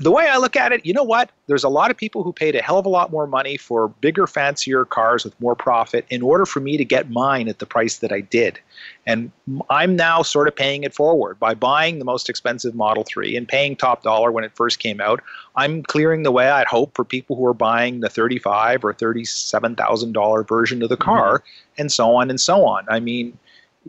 [0.00, 1.30] the way I look at it, you know what?
[1.46, 3.88] There's a lot of people who paid a hell of a lot more money for
[3.88, 7.66] bigger, fancier cars with more profit in order for me to get mine at the
[7.66, 8.58] price that I did.
[9.06, 9.30] And
[9.68, 13.46] I'm now sort of paying it forward by buying the most expensive Model 3 and
[13.46, 15.20] paying top dollar when it first came out.
[15.56, 20.48] I'm clearing the way I'd hope for people who are buying the 35 or $37,000
[20.48, 21.80] version of the car mm-hmm.
[21.82, 22.86] and so on and so on.
[22.88, 23.36] I mean,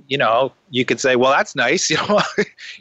[0.08, 1.90] you know, you could say, well, that's nice.
[1.90, 2.22] You know,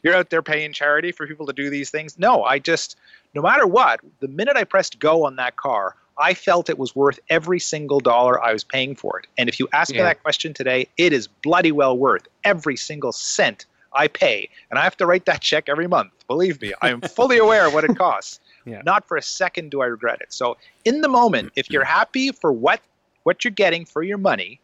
[0.02, 2.18] you're out there paying charity for people to do these things.
[2.18, 2.96] No, I just
[3.34, 6.94] no matter what, the minute I pressed go on that car, I felt it was
[6.94, 9.26] worth every single dollar I was paying for it.
[9.38, 9.98] And if you ask yeah.
[9.98, 14.50] me that question today, it is bloody well worth every single cent I pay.
[14.70, 16.12] And I have to write that check every month.
[16.28, 18.40] Believe me, I am fully aware of what it costs.
[18.66, 18.82] Yeah.
[18.84, 20.32] Not for a second do I regret it.
[20.32, 21.74] So in the moment, if mm-hmm.
[21.74, 22.80] you're happy for what
[23.22, 24.60] what you're getting for your money,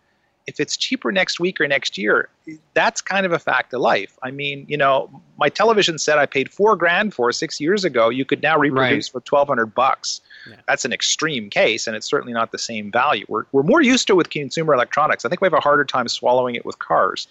[0.46, 2.28] if it's cheaper next week or next year,
[2.74, 4.16] that's kind of a fact of life.
[4.22, 8.08] I mean, you know, my television set I paid four grand for six years ago,
[8.08, 9.12] you could now reproduce right.
[9.12, 10.20] for twelve hundred bucks.
[10.48, 10.56] Yeah.
[10.68, 13.26] That's an extreme case, and it's certainly not the same value.
[13.28, 15.24] We're we're more used to it with consumer electronics.
[15.24, 17.26] I think we have a harder time swallowing it with cars,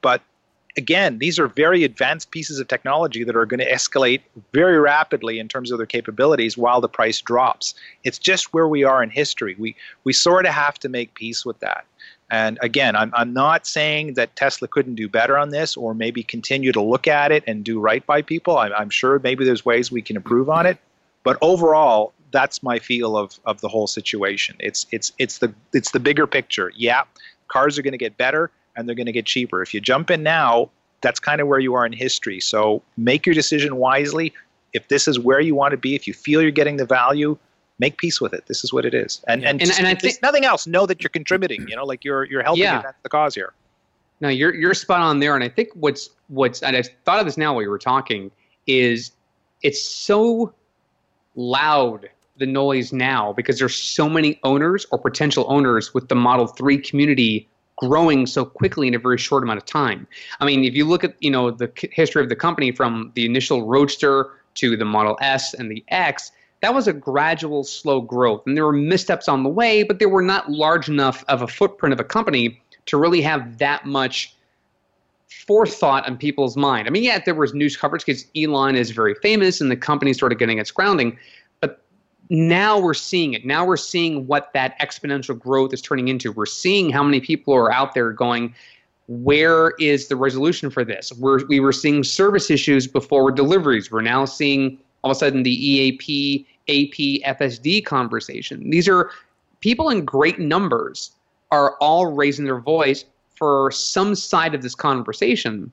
[0.00, 0.22] but
[0.76, 4.20] again, these are very advanced pieces of technology that are going to escalate
[4.52, 7.74] very rapidly in terms of their capabilities while the price drops.
[8.04, 9.54] It's just where we are in history.
[9.58, 11.84] We we sort of have to make peace with that.
[12.32, 16.22] And again, I'm, I'm not saying that Tesla couldn't do better on this or maybe
[16.22, 18.56] continue to look at it and do right by people.
[18.56, 20.78] I'm, I'm sure maybe there's ways we can improve on it.
[21.24, 24.56] But overall, that's my feel of, of the whole situation.
[24.60, 26.72] It's, it's, it's, the, it's the bigger picture.
[26.74, 27.02] Yeah,
[27.48, 29.60] cars are going to get better and they're going to get cheaper.
[29.60, 30.70] If you jump in now,
[31.02, 32.40] that's kind of where you are in history.
[32.40, 34.32] So make your decision wisely.
[34.72, 37.36] If this is where you want to be, if you feel you're getting the value,
[37.78, 38.46] make peace with it.
[38.46, 39.50] This is what it is, and yeah.
[39.50, 40.66] and, and, just, and I think nothing else.
[40.66, 41.66] Know that you're contributing.
[41.68, 42.92] You know, like you're you're helping yeah.
[43.02, 43.52] the cause here.
[44.20, 47.26] No, you're you're spot on there, and I think what's what's and I thought of
[47.26, 48.30] this now while you were talking
[48.66, 49.12] is
[49.62, 50.52] it's so
[51.34, 52.08] loud
[52.38, 56.78] the noise now because there's so many owners or potential owners with the Model 3
[56.78, 60.06] community growing so quickly in a very short amount of time.
[60.40, 63.26] I mean, if you look at, you know, the history of the company from the
[63.26, 66.32] initial Roadster to the Model S and the X,
[66.62, 68.42] that was a gradual, slow growth.
[68.46, 71.48] And there were missteps on the way, but they were not large enough of a
[71.48, 74.34] footprint of a company to really have that much
[75.28, 76.86] forethought on people's mind.
[76.86, 80.12] I mean, yeah, there was news coverage because Elon is very famous and the company
[80.12, 81.18] started getting its grounding.
[81.60, 81.82] But
[82.30, 83.44] now we're seeing it.
[83.44, 86.30] Now we're seeing what that exponential growth is turning into.
[86.30, 88.54] We're seeing how many people are out there going,
[89.08, 91.12] where is the resolution for this?
[91.12, 93.90] We're, we were seeing service issues before deliveries.
[93.90, 98.70] We're now seeing all of a sudden the EAP AP FSD conversation.
[98.70, 99.10] These are
[99.60, 101.12] people in great numbers
[101.50, 103.04] are all raising their voice
[103.34, 105.70] for some side of this conversation,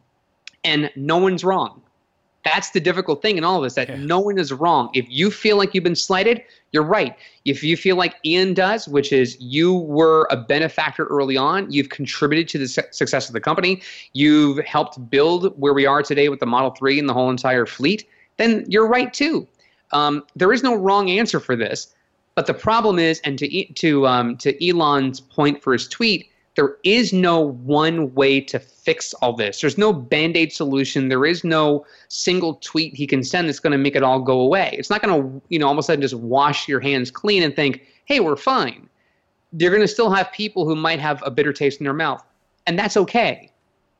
[0.64, 1.82] and no one's wrong.
[2.46, 3.98] That's the difficult thing in all of this that yeah.
[3.98, 4.90] no one is wrong.
[4.94, 7.16] If you feel like you've been slighted, you're right.
[7.46, 11.90] If you feel like Ian does, which is you were a benefactor early on, you've
[11.90, 13.82] contributed to the su- success of the company,
[14.14, 17.66] you've helped build where we are today with the Model 3 and the whole entire
[17.66, 19.46] fleet, then you're right too.
[19.92, 21.94] Um, there is no wrong answer for this,
[22.36, 26.78] but the problem is, and to to um, to Elon's point for his tweet, there
[26.84, 29.62] is no one way to fix all this.
[29.62, 31.08] There's no band aid solution.
[31.08, 34.40] There is no single tweet he can send that's going to make it all go
[34.42, 34.76] away.
[34.78, 37.44] It's not going to, you know, all of a sudden just wash your hands clean
[37.44, 38.90] and think, hey, we're fine.
[39.58, 42.24] you're going to still have people who might have a bitter taste in their mouth,
[42.68, 43.52] and that's okay.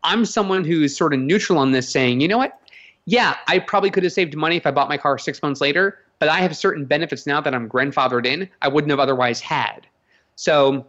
[0.04, 2.60] I'm someone who's sort of neutral on this, saying, you know what?
[3.10, 5.98] Yeah, I probably could have saved money if I bought my car six months later,
[6.20, 9.88] but I have certain benefits now that I'm grandfathered in I wouldn't have otherwise had.
[10.36, 10.86] So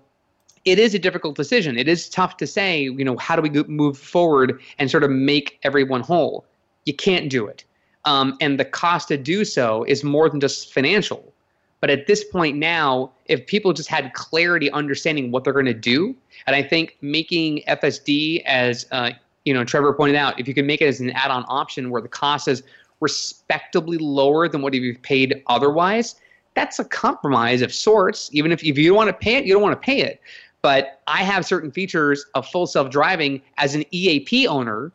[0.67, 1.79] it is a difficult decision.
[1.79, 5.11] It is tough to say, you know, how do we move forward and sort of
[5.11, 6.45] make everyone whole?
[6.85, 7.65] You can't do it.
[8.05, 11.33] Um, and the cost to do so is more than just financial.
[11.81, 15.73] But at this point now, if people just had clarity, understanding what they're going to
[15.73, 16.15] do,
[16.47, 19.13] and I think making FSD as uh,
[19.45, 22.03] you know Trevor pointed out, if you can make it as an add-on option where
[22.03, 22.63] the cost is
[23.01, 26.17] respectably lower than what you've paid otherwise,
[26.55, 28.29] that's a compromise of sorts.
[28.33, 30.21] Even if, if you don't want to pay it, you don't want to pay it.
[30.63, 34.93] But I have certain features of full self-driving as an EAP owner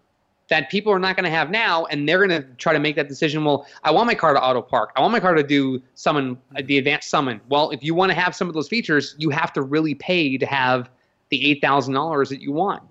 [0.47, 2.95] that people are not going to have now, and they're going to try to make
[2.95, 3.43] that decision.
[3.43, 4.91] Well, I want my car to auto park.
[4.95, 7.41] I want my car to do summon the advanced summon.
[7.49, 10.37] Well, if you want to have some of those features, you have to really pay
[10.37, 10.89] to have
[11.29, 12.83] the eight thousand dollars that you want.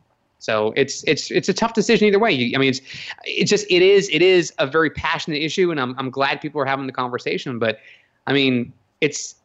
[0.45, 2.31] So it's it's it's a tough decision either way.
[2.31, 2.83] You, I mean, it's
[3.25, 6.61] it's just it is it is a very passionate issue, and I'm I'm glad people
[6.61, 7.59] are having the conversation.
[7.59, 7.79] But
[8.27, 8.71] I mean,
[9.01, 9.37] it's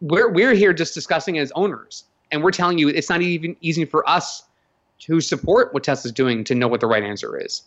[0.00, 2.02] we're we're here just discussing as owners,
[2.32, 4.42] and we're telling you it's not even easy for us
[5.02, 7.62] to support what Tesla's doing to know what the right answer is.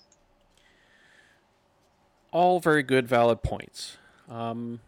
[2.33, 3.95] All very good, valid points.
[4.29, 4.81] Um,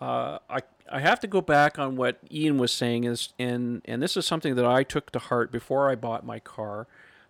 [0.00, 0.60] uh, I
[0.90, 4.26] I have to go back on what Ian was saying is, and and this is
[4.26, 6.86] something that I took to heart before I bought my car.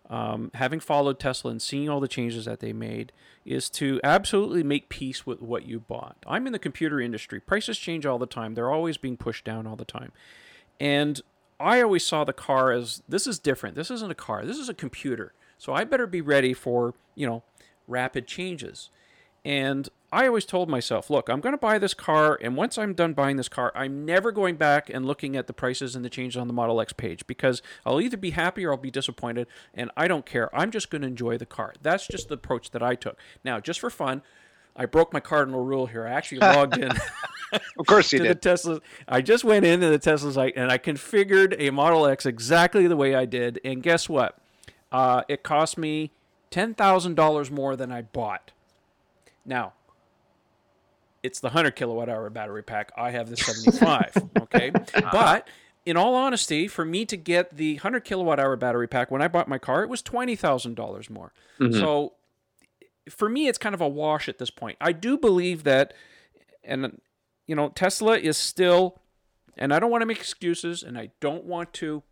[0.09, 3.11] Um, having followed Tesla and seeing all the changes that they made,
[3.45, 6.17] is to absolutely make peace with what you bought.
[6.25, 7.39] I'm in the computer industry.
[7.39, 8.55] Prices change all the time.
[8.55, 10.11] They're always being pushed down all the time.
[10.79, 11.21] And
[11.59, 13.75] I always saw the car as this is different.
[13.75, 14.45] This isn't a car.
[14.45, 15.33] This is a computer.
[15.57, 17.43] So I better be ready for, you know,
[17.87, 18.89] rapid changes.
[19.45, 22.93] And I always told myself, look, I'm going to buy this car, and once I'm
[22.93, 26.09] done buying this car, I'm never going back and looking at the prices and the
[26.09, 29.47] changes on the Model X page because I'll either be happy or I'll be disappointed,
[29.73, 30.53] and I don't care.
[30.55, 31.73] I'm just going to enjoy the car.
[31.81, 33.17] That's just the approach that I took.
[33.43, 34.23] Now, just for fun,
[34.75, 36.07] I broke my cardinal rule here.
[36.07, 36.91] I actually logged in.
[37.51, 38.37] of course you to did.
[38.37, 38.81] The Tesla.
[39.07, 42.95] I just went into the Tesla site and I configured a Model X exactly the
[42.95, 43.59] way I did.
[43.63, 44.37] And guess what?
[44.91, 46.11] Uh, it cost me
[46.49, 48.51] ten thousand dollars more than I bought.
[49.49, 49.73] Now,
[51.23, 52.91] it's the hundred kilowatt hour battery pack.
[52.95, 54.13] I have the seventy five.
[54.41, 54.71] okay,
[55.11, 55.47] but
[55.85, 59.27] in all honesty, for me to get the 100 kilowatt hour battery pack when I
[59.27, 61.33] bought my car, it was $20,000 more.
[61.59, 61.79] Mm-hmm.
[61.79, 62.13] So
[63.09, 64.77] for me, it's kind of a wash at this point.
[64.79, 65.93] I do believe that,
[66.63, 67.01] and
[67.47, 68.99] you know, Tesla is still,
[69.57, 72.03] and I don't want to make excuses, and I don't want to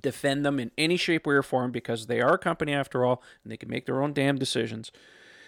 [0.00, 3.20] defend them in any shape, way, or form because they are a company after all,
[3.42, 4.92] and they can make their own damn decisions.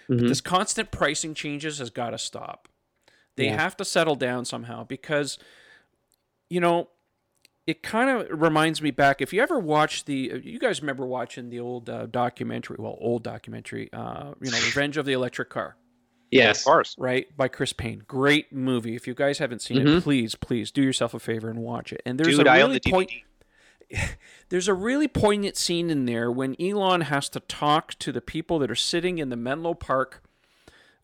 [0.08, 0.28] Mm-hmm.
[0.28, 2.68] This constant pricing changes has got to stop.
[3.36, 3.60] They yeah.
[3.60, 5.38] have to settle down somehow because,
[6.48, 6.88] you know,
[7.66, 9.20] it kind of reminds me back.
[9.20, 12.96] If you ever watch the, uh, you guys remember watching the old uh, documentary, well,
[13.00, 15.76] old documentary, uh, you know, Revenge of the Electric Car.
[16.30, 16.96] Yes, of course.
[16.98, 18.02] Right by Chris Paine.
[18.06, 18.96] Great movie.
[18.96, 19.98] If you guys haven't seen mm-hmm.
[19.98, 22.02] it, please, please do yourself a favor and watch it.
[22.04, 23.10] And there's Dude, a really the point.
[24.48, 28.58] There's a really poignant scene in there when Elon has to talk to the people
[28.60, 30.22] that are sitting in the Menlo Park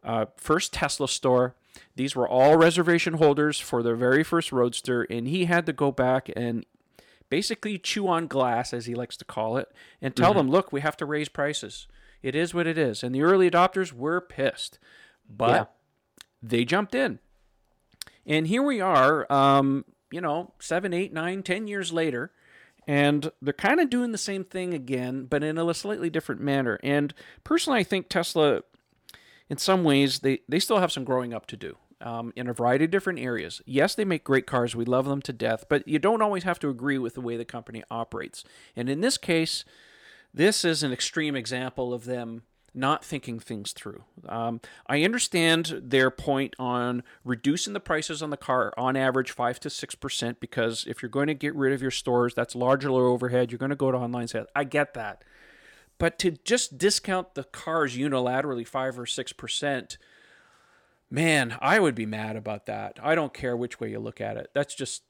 [0.03, 1.55] uh, first Tesla store
[1.97, 5.93] these were all reservation holders for their very first Roadster, and he had to go
[5.93, 6.65] back and
[7.29, 9.71] basically chew on glass, as he likes to call it,
[10.01, 10.39] and tell mm-hmm.
[10.39, 11.87] them, look, we have to raise prices.
[12.23, 13.03] It is what it is.
[13.03, 14.79] And the early adopters were pissed,
[15.29, 15.65] but yeah.
[16.43, 17.19] they jumped in.
[18.27, 22.33] And here we are, um, you know, seven, eight, nine, ten years later,
[22.87, 26.79] and they're kind of doing the same thing again, but in a slightly different manner.
[26.83, 27.15] And
[27.45, 28.63] personally, I think Tesla
[29.51, 32.55] in some ways, they, they still have some growing up to do um, in a
[32.55, 33.61] variety of different areas.
[33.67, 34.77] Yes, they make great cars.
[34.77, 37.37] We love them to death, but you don't always have to agree with the way
[37.37, 38.45] the company operates.
[38.77, 39.65] And in this case,
[40.33, 42.43] this is an extreme example of them
[42.75, 44.05] not thinking things through.
[44.29, 49.61] Um, I understand their point on reducing the prices on the car on average 5
[49.61, 53.51] to 6% because if you're going to get rid of your stores, that's larger overhead.
[53.51, 54.49] You're going to go to online sales.
[54.55, 55.25] I get that.
[55.99, 59.99] But to just discount the cars unilaterally five or six percent,
[61.11, 62.99] man, I would be mad about that.
[63.03, 64.51] I don't care which way you look at it.
[64.55, 65.03] That's just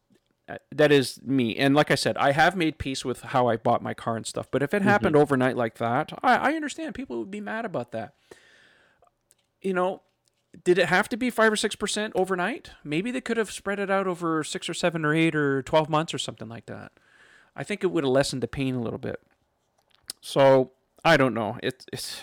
[0.72, 1.56] that is me.
[1.56, 4.26] And like I said, I have made peace with how I bought my car and
[4.26, 4.48] stuff.
[4.50, 5.22] But if it happened mm-hmm.
[5.22, 8.14] overnight like that, I, I understand people would be mad about that.
[9.60, 10.02] You know,
[10.64, 12.70] did it have to be five or six percent overnight?
[12.82, 15.88] Maybe they could have spread it out over six or seven or eight or twelve
[15.88, 16.92] months or something like that.
[17.54, 19.20] I think it would have lessened the pain a little bit.
[20.20, 20.72] So
[21.04, 21.58] I don't know.
[21.62, 22.20] It, it's.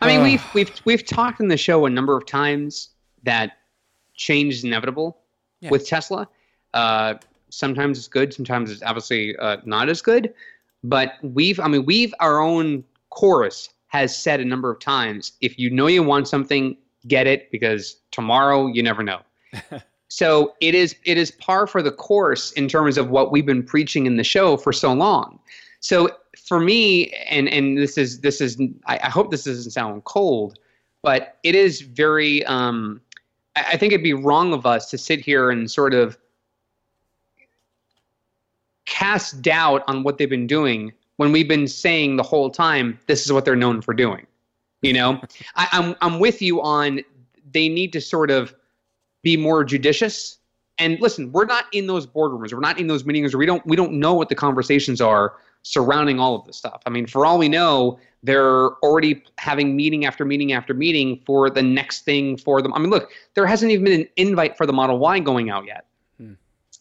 [0.00, 2.90] I mean, uh, we've we've we've talked in the show a number of times
[3.24, 3.58] that
[4.14, 5.18] change is inevitable
[5.60, 5.70] yeah.
[5.70, 6.28] with Tesla.
[6.74, 7.14] Uh,
[7.52, 8.32] Sometimes it's good.
[8.32, 10.32] Sometimes it's obviously uh, not as good.
[10.82, 15.58] But we've, I mean, we've our own chorus has said a number of times if
[15.58, 19.20] you know you want something, get it because tomorrow you never know.
[20.08, 23.62] so it is it is par for the course in terms of what we've been
[23.62, 25.38] preaching in the show for so long.
[25.80, 26.08] So
[26.46, 30.58] for me, and and this is this is I, I hope this doesn't sound cold,
[31.02, 32.44] but it is very.
[32.46, 33.02] Um,
[33.56, 36.16] I, I think it'd be wrong of us to sit here and sort of
[38.84, 43.24] cast doubt on what they've been doing when we've been saying the whole time this
[43.24, 44.26] is what they're known for doing.
[44.82, 45.20] You know,
[45.56, 47.00] I, I'm I'm with you on
[47.52, 48.54] they need to sort of
[49.22, 50.38] be more judicious.
[50.78, 52.52] And listen, we're not in those boardrooms.
[52.52, 53.36] We're not in those meetings.
[53.36, 56.82] we don't we don't know what the conversations are surrounding all of this stuff.
[56.86, 61.50] I mean, for all we know, they're already having meeting after meeting after meeting for
[61.50, 62.74] the next thing for them.
[62.74, 65.64] I mean, look, there hasn't even been an invite for the Model Y going out
[65.66, 65.86] yet.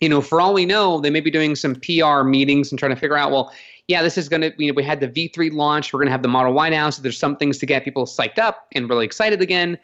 [0.02, 2.94] You know, for all we know, they may be doing some PR meetings and trying
[2.94, 3.54] to figure out, well,
[3.88, 5.94] yeah, this is going to, you know, we had the V3 launch.
[5.94, 6.90] We're going to have the Model Y now.
[6.90, 9.78] So there's some things to get people psyched up and really excited again.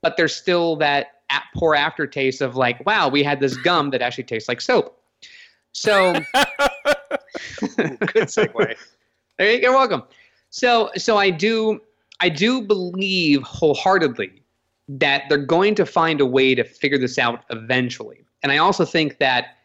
[0.00, 1.08] But there's still that
[1.54, 5.00] poor aftertaste of like, wow, we had this gum that actually tastes like soap.
[5.72, 6.12] So,
[7.60, 8.74] good segue.
[9.38, 10.02] You're welcome.
[10.50, 11.80] So, so I do,
[12.20, 14.42] I do believe wholeheartedly
[14.88, 18.24] that they're going to find a way to figure this out eventually.
[18.42, 19.57] And I also think that,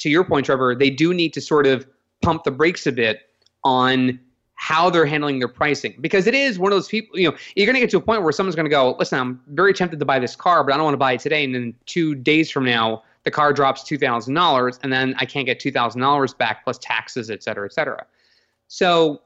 [0.00, 1.86] to your point, Trevor, they do need to sort of
[2.22, 3.22] pump the brakes a bit
[3.64, 4.18] on
[4.54, 5.94] how they're handling their pricing.
[6.00, 8.00] Because it is one of those people you know you're going to get to a
[8.00, 10.74] point where someone's going to go listen i'm very tempted to buy this car but
[10.74, 11.44] i don't want to buy it today.
[11.44, 15.60] And then two days from now the car drops $2000 and then i can't get
[15.60, 18.04] $2000 back plus taxes et cetera et cetera.
[18.68, 19.22] So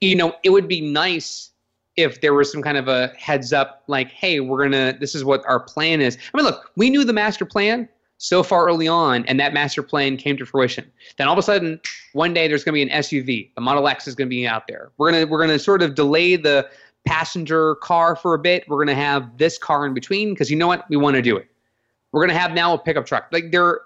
[0.00, 1.50] you know it would be nice
[1.96, 5.14] if there was some kind of a heads up like hey we're going to this
[5.14, 6.16] is what our plan is.
[6.32, 7.88] I mean look we knew the master plan
[8.22, 10.84] so far early on, and that master plan came to fruition.
[11.16, 11.80] Then all of a sudden,
[12.12, 13.50] one day there's going to be an SUV.
[13.54, 14.92] The Model X is going to be out there.
[14.98, 16.68] We're gonna we're gonna sort of delay the
[17.06, 18.68] passenger car for a bit.
[18.68, 20.84] We're gonna have this car in between because you know what?
[20.90, 21.48] We want to do it.
[22.12, 23.28] We're gonna have now a pickup truck.
[23.32, 23.80] Like they're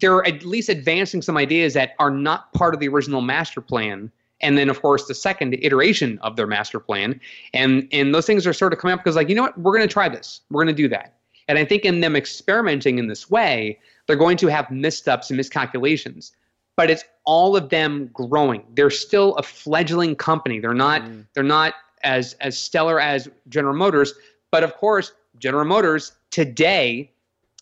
[0.00, 4.10] they're at least advancing some ideas that are not part of the original master plan
[4.40, 7.20] and then of course the second iteration of their master plan
[7.52, 9.76] and and those things are sort of coming up because like you know what we're
[9.76, 11.12] going to try this we're going to do that
[11.52, 15.36] and I think in them experimenting in this way, they're going to have missteps and
[15.36, 16.32] miscalculations.
[16.78, 18.64] But it's all of them growing.
[18.72, 20.60] They're still a fledgling company.
[20.60, 21.26] They're not mm.
[21.34, 21.74] they're not
[22.04, 24.14] as as stellar as General Motors,
[24.50, 27.12] but of course, General Motors today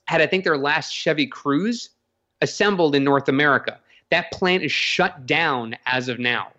[0.05, 1.89] had I think their last Chevy Cruze
[2.43, 3.81] assembled in North America.
[4.13, 6.53] That plant is shut down as of now.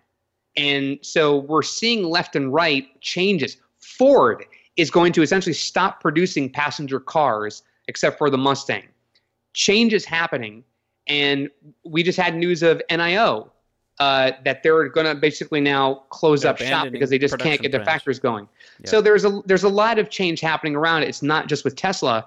[0.54, 3.56] And so we're seeing left and right changes.
[3.78, 4.44] Ford
[4.76, 8.84] is going to essentially stop producing passenger cars except for the Mustang.
[9.54, 10.64] Change is happening,
[11.06, 11.50] and
[11.84, 13.50] we just had news of NIO
[13.98, 17.60] uh, that they're going to basically now close they're up shop because they just can't
[17.60, 18.48] get their factories going.
[18.80, 18.90] Yeah.
[18.90, 21.08] So there's a there's a lot of change happening around it.
[21.08, 22.26] It's not just with Tesla.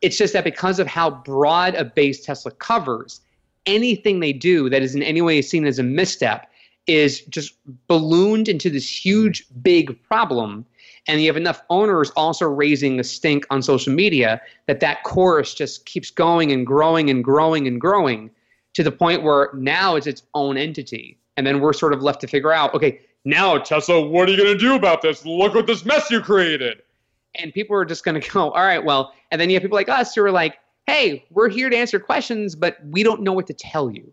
[0.00, 3.20] It's just that because of how broad a base Tesla covers,
[3.66, 6.50] anything they do that is in any way seen as a misstep
[6.86, 7.54] is just
[7.86, 10.66] ballooned into this huge big problem
[11.06, 15.54] and you have enough owners also raising a stink on social media that that chorus
[15.54, 18.30] just keeps going and growing and growing and growing
[18.72, 21.18] to the point where now it's its own entity.
[21.36, 24.38] And then we're sort of left to figure out okay now tesla what are you
[24.38, 25.24] going to do about this?
[25.26, 26.82] Look what this mess you created.
[27.36, 29.76] And people are just going to go all right well and then you have people
[29.76, 33.32] like us who are like hey we're here to answer questions but we don't know
[33.32, 34.12] what to tell you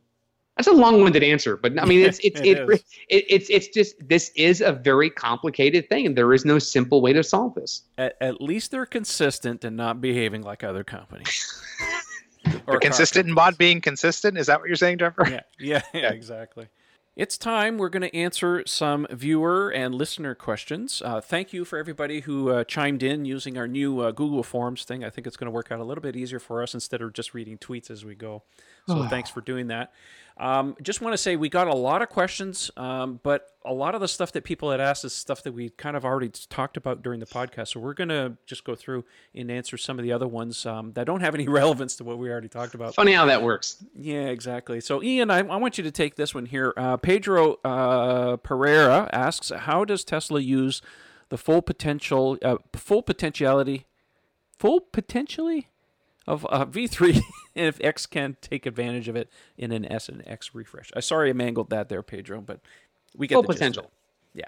[0.58, 2.70] that's a long-winded answer, but I mean, it's it's it, it,
[3.10, 7.02] it, it's it's just this is a very complicated thing, and there is no simple
[7.02, 7.84] way to solve this.
[7.98, 11.64] At, at least they're consistent and not behaving like other companies.
[12.68, 14.38] they're consistent in not being consistent.
[14.38, 15.28] Is that what you're saying, Trevor?
[15.30, 16.68] Yeah, yeah, yeah exactly.
[17.14, 17.78] It's time.
[17.78, 21.02] We're going to answer some viewer and listener questions.
[21.04, 24.86] Uh, thank you for everybody who uh, chimed in using our new uh, Google Forms
[24.86, 25.04] thing.
[25.04, 27.12] I think it's going to work out a little bit easier for us instead of
[27.12, 28.44] just reading tweets as we go.
[28.88, 29.92] So thanks for doing that.
[30.42, 33.94] Um, just want to say we got a lot of questions, um, but a lot
[33.94, 36.78] of the stuff that people had asked is stuff that we kind of already talked
[36.78, 37.70] about during the podcast.
[37.70, 39.06] So we're going to just go through
[39.36, 42.18] and answer some of the other ones um, that don't have any relevance to what
[42.18, 42.96] we already talked about.
[42.96, 43.84] Funny how that works.
[43.96, 44.82] Yeah, exactly.
[44.82, 46.74] So Ian, I, I want you to take this one here.
[46.76, 50.82] Uh, Pedro uh, Pereira asks, "How does Tesla use
[51.30, 53.86] the full potential, uh, full potentiality,
[54.58, 55.68] full potentially?"
[56.32, 57.22] Of uh, V3
[57.56, 60.90] if X can take advantage of it in an S and X refresh.
[60.96, 62.62] I uh, sorry I mangled that there, Pedro, but
[63.16, 63.92] we get full the potential.
[64.34, 64.46] Yeah.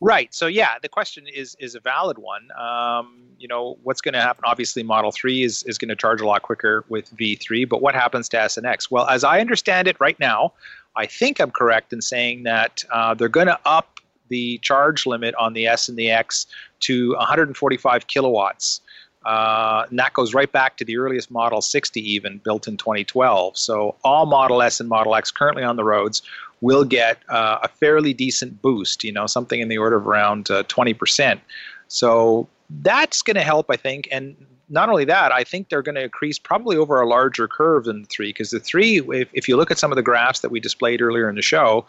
[0.00, 0.34] Right.
[0.34, 2.48] So yeah, the question is is a valid one.
[2.58, 4.42] Um, you know, what's going to happen?
[4.46, 7.94] Obviously, Model Three is is going to charge a lot quicker with V3, but what
[7.94, 8.90] happens to S and X?
[8.90, 10.54] Well, as I understand it right now,
[10.96, 15.34] I think I'm correct in saying that uh, they're going to up the charge limit
[15.34, 16.46] on the S and the X
[16.80, 18.80] to 145 kilowatts.
[19.24, 23.56] Uh, and that goes right back to the earliest Model 60, even built in 2012.
[23.56, 26.22] So all Model S and Model X currently on the roads
[26.60, 30.50] will get uh, a fairly decent boost, you know, something in the order of around
[30.50, 31.40] uh, 20%.
[31.88, 34.08] So that's going to help, I think.
[34.10, 34.36] And
[34.68, 38.02] not only that, I think they're going to increase probably over a larger curve than
[38.02, 40.50] the three, because the three, if, if you look at some of the graphs that
[40.50, 41.84] we displayed earlier in the show,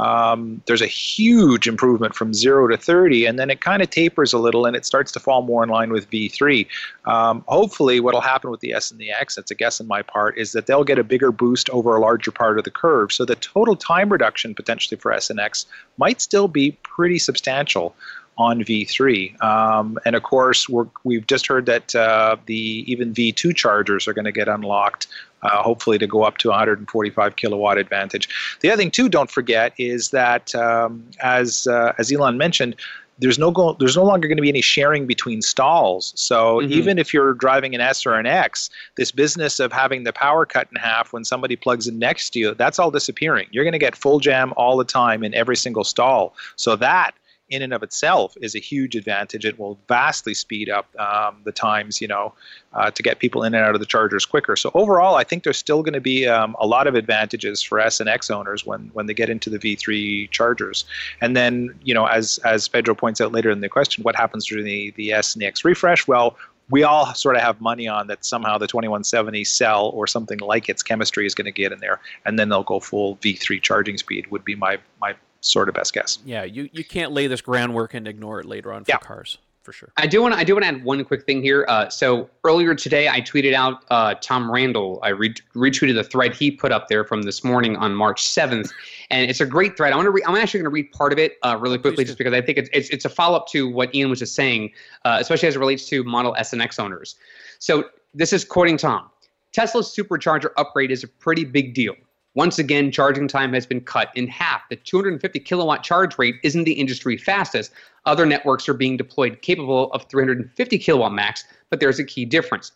[0.00, 4.32] um, there's a huge improvement from 0 to 30, and then it kind of tapers
[4.32, 6.66] a little and it starts to fall more in line with V3.
[7.04, 9.86] Um, hopefully, what will happen with the S and the X, that's a guess on
[9.86, 12.70] my part, is that they'll get a bigger boost over a larger part of the
[12.70, 13.12] curve.
[13.12, 15.66] So the total time reduction potentially for S and X
[15.98, 17.94] might still be pretty substantial
[18.38, 19.42] on V3.
[19.42, 20.66] Um, and of course,
[21.04, 25.08] we have just heard that uh, the even V2 chargers are going to get unlocked
[25.42, 28.28] uh, hopefully to go up to 145 kilowatt advantage.
[28.60, 32.76] The other thing too, don't forget, is that um, as uh, as Elon mentioned,
[33.20, 36.12] there's no go- there's no longer going to be any sharing between stalls.
[36.16, 36.72] So mm-hmm.
[36.72, 40.46] even if you're driving an S or an X, this business of having the power
[40.46, 43.46] cut in half when somebody plugs in next to you, that's all disappearing.
[43.50, 46.34] You're going to get full jam all the time in every single stall.
[46.56, 47.12] So that
[47.50, 49.44] in and of itself is a huge advantage.
[49.44, 52.32] It will vastly speed up um, the times, you know,
[52.72, 54.56] uh, to get people in and out of the chargers quicker.
[54.56, 57.80] So overall, I think there's still going to be um, a lot of advantages for
[57.80, 60.84] S and X owners when when they get into the V3 chargers.
[61.20, 64.46] And then, you know, as as Pedro points out later in the question, what happens
[64.46, 66.06] during the the S and the X refresh?
[66.06, 66.36] Well,
[66.70, 70.68] we all sort of have money on that somehow the 2170 cell or something like
[70.68, 73.98] its chemistry is going to get in there, and then they'll go full V3 charging
[73.98, 74.28] speed.
[74.30, 76.18] Would be my my sort of best guess.
[76.24, 78.98] Yeah, you, you can't lay this groundwork and ignore it later on for yeah.
[78.98, 79.92] cars for sure.
[79.96, 81.64] I do want to I do want to add one quick thing here.
[81.68, 84.98] Uh, so earlier today, I tweeted out uh, Tom Randall.
[85.02, 88.72] I re- retweeted the thread he put up there from this morning on March seventh,
[89.10, 89.92] and it's a great thread.
[89.92, 92.04] I want to re- I'm actually going to read part of it uh, really quickly,
[92.04, 94.34] just because I think it's it's, it's a follow up to what Ian was just
[94.34, 94.72] saying,
[95.04, 97.16] uh, especially as it relates to Model S and X owners.
[97.58, 97.84] So
[98.14, 99.10] this is quoting Tom.
[99.52, 101.94] Tesla's supercharger upgrade is a pretty big deal.
[102.36, 104.62] Once again, charging time has been cut in half.
[104.68, 107.72] The 250 kilowatt charge rate isn't the industry fastest.
[108.06, 112.70] Other networks are being deployed capable of 350 kilowatt max, but there's a key difference.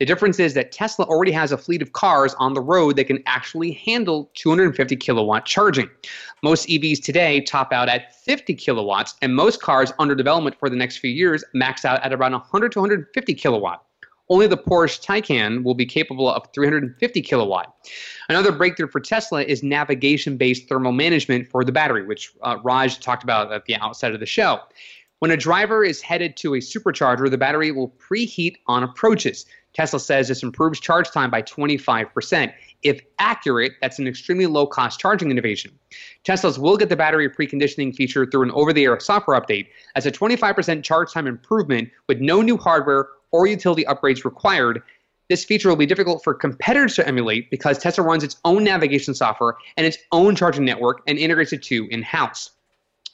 [0.00, 3.06] The difference is that Tesla already has a fleet of cars on the road that
[3.06, 5.88] can actually handle 250 kilowatt charging.
[6.42, 10.76] Most EVs today top out at 50 kilowatts, and most cars under development for the
[10.76, 13.85] next few years max out at around 100 to 150 kilowatt.
[14.28, 17.74] Only the Porsche Taycan will be capable of 350 kilowatt.
[18.28, 22.98] Another breakthrough for Tesla is navigation based thermal management for the battery, which uh, Raj
[22.98, 24.60] talked about at the outset of the show.
[25.20, 29.46] When a driver is headed to a supercharger, the battery will preheat on approaches.
[29.72, 32.52] Tesla says this improves charge time by 25%.
[32.82, 35.78] If accurate, that's an extremely low cost charging innovation.
[36.24, 40.06] Teslas will get the battery preconditioning feature through an over the air software update as
[40.06, 44.82] a 25% charge time improvement with no new hardware or utility upgrades required.
[45.28, 49.14] This feature will be difficult for competitors to emulate because Tesla runs its own navigation
[49.14, 52.50] software and its own charging network and integrates it to in house.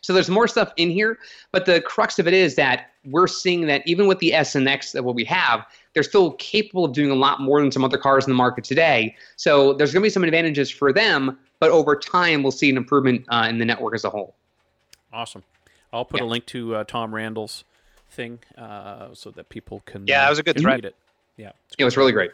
[0.02, 1.18] So there's more stuff in here,
[1.52, 4.68] but the crux of it is that we're seeing that even with the S and
[4.68, 5.64] X that what we have,
[5.94, 8.64] they're still capable of doing a lot more than some other cars in the market
[8.64, 9.14] today.
[9.36, 12.76] So there's going to be some advantages for them, but over time we'll see an
[12.76, 14.34] improvement uh, in the network as a whole.
[15.12, 15.44] Awesome.
[15.92, 16.26] I'll put yeah.
[16.26, 17.64] a link to uh, Tom Randall's
[18.12, 20.06] thing uh, so that people can.
[20.06, 20.84] Yeah, it was a good thread.
[20.84, 20.94] It.
[21.36, 22.32] Yeah, it was really great.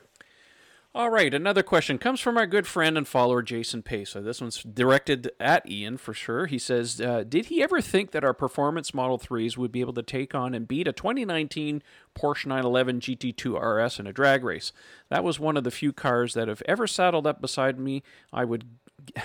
[0.95, 4.11] All right, another question comes from our good friend and follower Jason Pace.
[4.11, 6.47] So this one's directed at Ian for sure.
[6.47, 9.93] He says, uh, "Did he ever think that our performance Model 3s would be able
[9.93, 11.83] to take on and beat a 2019
[12.17, 14.73] Porsche 911 GT2 RS in a drag race?
[15.11, 18.03] That was one of the few cars that have ever saddled up beside me.
[18.33, 18.65] I would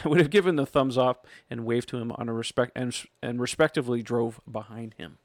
[0.04, 2.96] I would have given the thumbs up and waved to him on a respect and
[3.22, 5.18] and respectively drove behind him."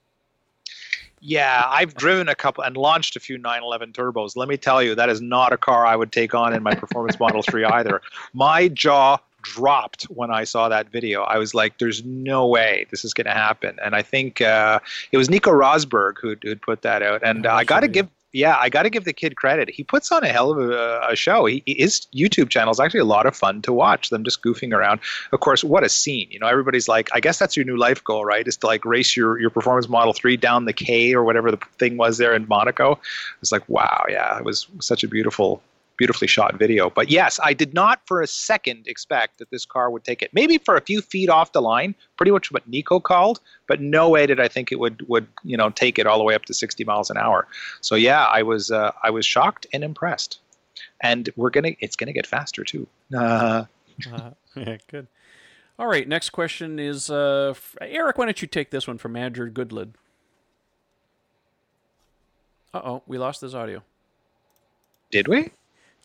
[1.20, 4.36] Yeah, I've driven a couple and launched a few 911 turbos.
[4.36, 6.74] Let me tell you, that is not a car I would take on in my
[6.74, 8.00] performance Model 3 either.
[8.34, 11.22] My jaw dropped when I saw that video.
[11.22, 14.80] I was like, "There's no way this is going to happen." And I think uh,
[15.12, 17.22] it was Nico Rosberg who who'd put that out.
[17.22, 19.70] And uh, I got to give yeah, I got to give the kid credit.
[19.70, 21.46] He puts on a hell of a, a show.
[21.46, 24.10] He, his YouTube channel is actually a lot of fun to watch.
[24.10, 25.00] Them just goofing around.
[25.32, 26.28] Of course, what a scene!
[26.30, 28.46] You know, everybody's like, I guess that's your new life goal, right?
[28.46, 31.58] Is to like race your your performance Model Three down the K or whatever the
[31.78, 33.00] thing was there in Monaco.
[33.40, 35.62] It's like, wow, yeah, it was such a beautiful
[35.98, 36.88] beautifully shot video.
[36.88, 40.30] But yes, I did not for a second expect that this car would take it.
[40.32, 44.08] Maybe for a few feet off the line, pretty much what Nico called, but no
[44.08, 46.46] way did I think it would would you know take it all the way up
[46.46, 47.46] to 60 miles an hour.
[47.82, 50.40] So yeah, I was uh, I was shocked and impressed.
[51.00, 52.86] And we're gonna it's gonna get faster too.
[53.14, 53.64] Uh,
[54.12, 55.08] uh, yeah, good.
[55.78, 58.18] All right, next question is uh, Eric.
[58.18, 59.90] Why don't you take this one from Andrew Goodlid?
[62.72, 63.82] Uh oh, we lost his audio.
[65.10, 65.50] Did we?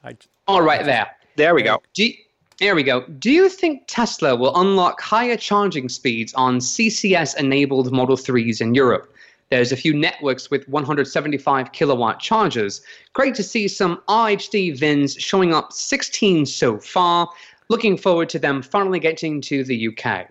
[0.04, 1.10] I, All right, there.
[1.36, 1.82] There we go.
[1.93, 2.14] Do you,
[2.60, 3.06] there we go.
[3.08, 8.76] Do you think Tesla will unlock higher charging speeds on CCS enabled Model 3s in
[8.76, 9.14] Europe?
[9.49, 12.82] There's a few networks with 175 kilowatt chargers.
[13.14, 17.30] Great to see some RHD VINs showing up 16 so far.
[17.70, 20.28] Looking forward to them finally getting to the UK.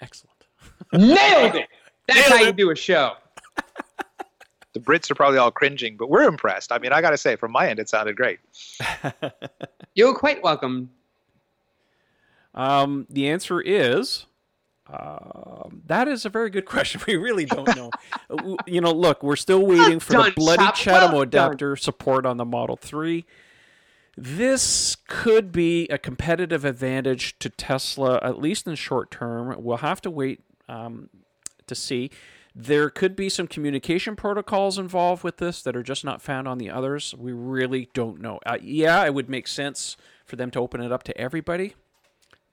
[0.00, 0.46] Excellent.
[0.92, 1.68] Nailed it!
[2.06, 2.46] That's Nailed how it.
[2.46, 3.14] you do a show
[4.72, 6.72] the Brits are probably all cringing, but we're impressed.
[6.72, 8.38] I mean, I got to say, from my end, it sounded great.
[9.94, 10.90] You're quite welcome.
[12.54, 14.26] Um, the answer is
[14.92, 17.00] uh, that is a very good question.
[17.06, 17.90] We really don't know.
[18.66, 22.44] you know, look, we're still waiting for the bloody CHAdeMO well adapter support on the
[22.44, 23.24] Model 3.
[24.16, 29.54] This could be a competitive advantage to Tesla, at least in short term.
[29.58, 31.08] We'll have to wait um,
[31.66, 32.10] to see.
[32.54, 36.58] There could be some communication protocols involved with this that are just not found on
[36.58, 37.14] the others.
[37.16, 38.40] We really don't know.
[38.44, 39.96] Uh, yeah, it would make sense
[40.26, 41.74] for them to open it up to everybody,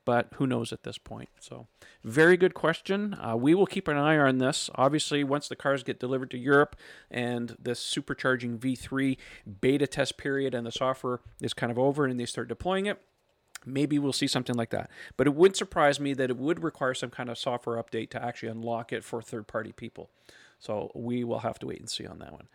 [0.06, 1.30] but who knows at this point?
[1.40, 1.68] So,
[2.04, 3.14] very good question.
[3.20, 4.70] Uh, we will keep an eye on this.
[4.76, 6.78] Obviously, once the cars get delivered to Europe
[7.12, 9.18] and this supercharging V3
[9.60, 13.02] beta test period and the software is kind of over and they start deploying it,
[13.66, 14.90] maybe we'll see something like that.
[15.18, 18.24] But it wouldn't surprise me that it would require some kind of software update to
[18.24, 20.10] actually unlock it for third party people.
[20.60, 22.48] So we will have to wait and see on that one.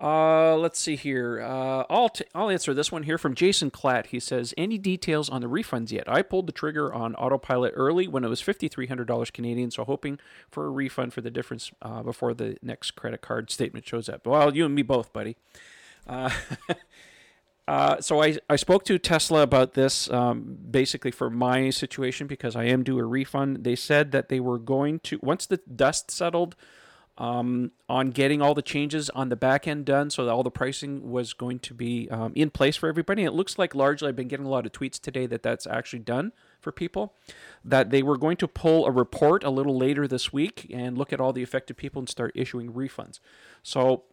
[0.00, 1.40] Uh, let's see here.
[1.40, 4.06] Uh, I'll, t- I'll answer this one here from Jason Klatt.
[4.06, 6.08] He says, Any details on the refunds yet?
[6.08, 10.18] I pulled the trigger on autopilot early when it was $5,300 Canadian, so hoping
[10.50, 14.26] for a refund for the difference uh, before the next credit card statement shows up.
[14.26, 15.36] Well, you and me both, buddy.
[17.68, 22.56] Uh, so I, I spoke to Tesla about this um, basically for my situation because
[22.56, 23.62] I am due a refund.
[23.64, 26.56] They said that they were going to once the dust settled
[27.18, 30.50] um, on getting all the changes on the back end done, so that all the
[30.50, 33.22] pricing was going to be um, in place for everybody.
[33.22, 36.00] it looks like largely I've been getting a lot of tweets today that that's actually
[36.00, 37.14] done for people.
[37.64, 41.12] That they were going to pull a report a little later this week and look
[41.12, 43.20] at all the affected people and start issuing refunds.
[43.62, 44.04] So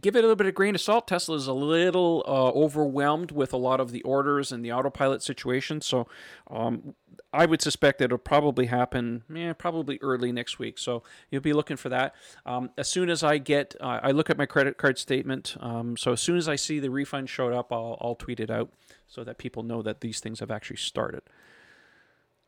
[0.00, 1.06] give it a little bit of grain of salt.
[1.06, 5.22] Tesla is a little uh, overwhelmed with a lot of the orders and the autopilot
[5.22, 5.80] situation.
[5.82, 6.06] So
[6.50, 6.94] um,
[7.32, 10.78] I would suspect that it'll probably happen, yeah, probably early next week.
[10.78, 12.14] So you'll be looking for that.
[12.46, 15.56] Um, as soon as I get, uh, I look at my credit card statement.
[15.60, 18.50] Um, so as soon as I see the refund showed up, I'll, I'll tweet it
[18.50, 18.70] out
[19.06, 21.22] so that people know that these things have actually started.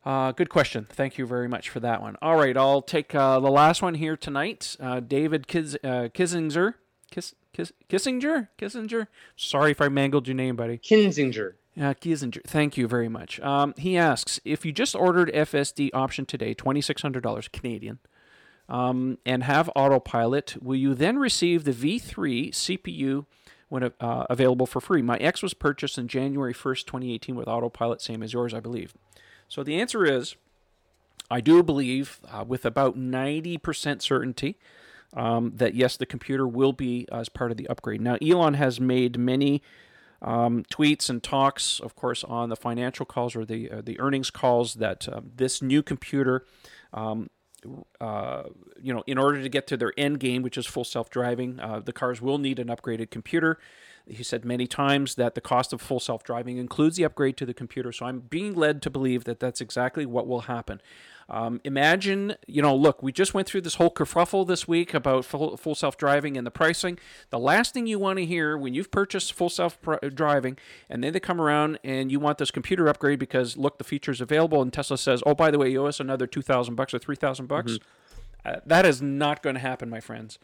[0.03, 0.85] Uh, good question.
[0.87, 2.15] Thank you very much for that one.
[2.21, 4.75] All right, I'll take uh, the last one here tonight.
[4.79, 6.75] Uh, David Kiz- uh, Kissinger
[7.11, 8.49] Kiss, Kiss, Kissinger?
[8.57, 9.07] Kissinger?
[9.35, 10.77] Sorry if I mangled your name, buddy.
[10.77, 11.53] Kinzinger.
[11.75, 12.43] Yeah, Kissinger.
[12.45, 13.39] Thank you very much.
[13.41, 17.99] Um, he asks if you just ordered FSD option today, twenty six hundred dollars Canadian,
[18.69, 23.25] um, and have autopilot, will you then receive the V3 CPU
[23.69, 25.01] when uh, available for free?
[25.01, 28.59] My X was purchased in January first, twenty eighteen, with autopilot, same as yours, I
[28.59, 28.93] believe.
[29.47, 30.35] So the answer is,
[31.29, 34.57] I do believe, uh, with about ninety percent certainty,
[35.13, 38.01] um, that yes, the computer will be as part of the upgrade.
[38.01, 39.61] Now, Elon has made many
[40.21, 44.29] um, tweets and talks, of course, on the financial calls or the uh, the earnings
[44.31, 46.45] calls that uh, this new computer.
[46.93, 47.29] Um,
[47.99, 48.43] uh,
[48.79, 51.59] you know, in order to get to their end game, which is full self driving,
[51.59, 53.57] uh, the cars will need an upgraded computer.
[54.07, 57.45] He said many times that the cost of full self driving includes the upgrade to
[57.45, 57.91] the computer.
[57.91, 60.81] So I'm being led to believe that that's exactly what will happen.
[61.27, 65.25] Um, imagine, you know, look, we just went through this whole kerfuffle this week about
[65.25, 66.99] full, full self driving and the pricing.
[67.31, 69.79] The last thing you want to hear when you've purchased full self
[70.13, 70.57] driving
[70.89, 74.21] and then they come around and you want this computer upgrade because look, the feature's
[74.21, 76.99] available, and Tesla says, oh, by the way, you owe us another 2000 bucks or
[76.99, 77.73] 3000 bucks.
[77.73, 78.49] Mm-hmm.
[78.49, 80.37] Uh, that is not going to happen, my friends.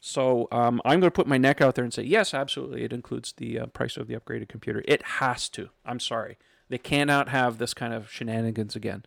[0.00, 2.82] So um, I'm going to put my neck out there and say, yes, absolutely.
[2.82, 4.82] It includes the uh, price of the upgraded computer.
[4.86, 5.70] It has to.
[5.86, 6.36] I'm sorry.
[6.68, 9.04] They cannot have this kind of shenanigans again.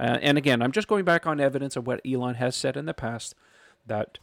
[0.00, 2.86] Uh, and again, I'm just going back on evidence of what Elon has said in
[2.86, 3.34] the past
[3.86, 4.18] that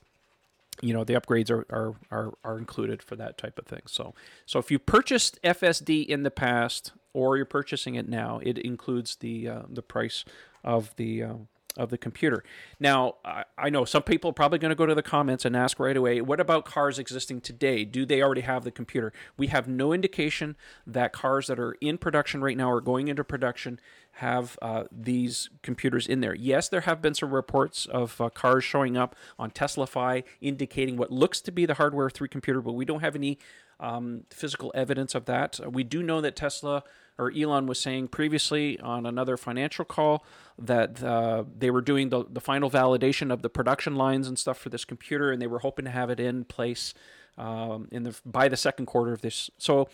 [0.82, 3.82] you know the upgrades are, are are are included for that type of thing.
[3.86, 4.16] So
[4.48, 9.18] so if you purchased FSD in the past or you're purchasing it now, it includes
[9.18, 10.26] the uh, the price
[10.64, 11.34] of the uh,
[11.78, 12.44] of the computer.
[12.80, 15.56] Now, I, I know some people are probably going to go to the comments and
[15.56, 17.86] ask right away, what about cars existing today?
[17.86, 19.14] Do they already have the computer?
[19.38, 23.24] We have no indication that cars that are in production right now or going into
[23.24, 23.80] production
[24.14, 26.34] have uh, these computers in there.
[26.34, 31.12] Yes, there have been some reports of uh, cars showing up on TeslaFi indicating what
[31.12, 33.38] looks to be the hardware 3 computer, but we don't have any
[33.80, 35.60] um, physical evidence of that.
[35.72, 36.84] We do know that Tesla
[37.18, 40.24] or Elon was saying previously on another financial call
[40.60, 44.58] that uh, they were doing the, the final validation of the production lines and stuff
[44.58, 46.94] for this computer, and they were hoping to have it in place
[47.38, 49.50] um, in the by the second quarter of this.
[49.58, 49.90] So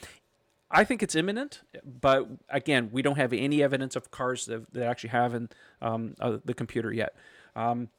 [0.72, 4.88] I think it's imminent, but again, we don't have any evidence of cars that, that
[4.88, 5.50] actually have in,
[5.82, 7.16] um, uh, the computer yet.
[7.56, 7.90] Um,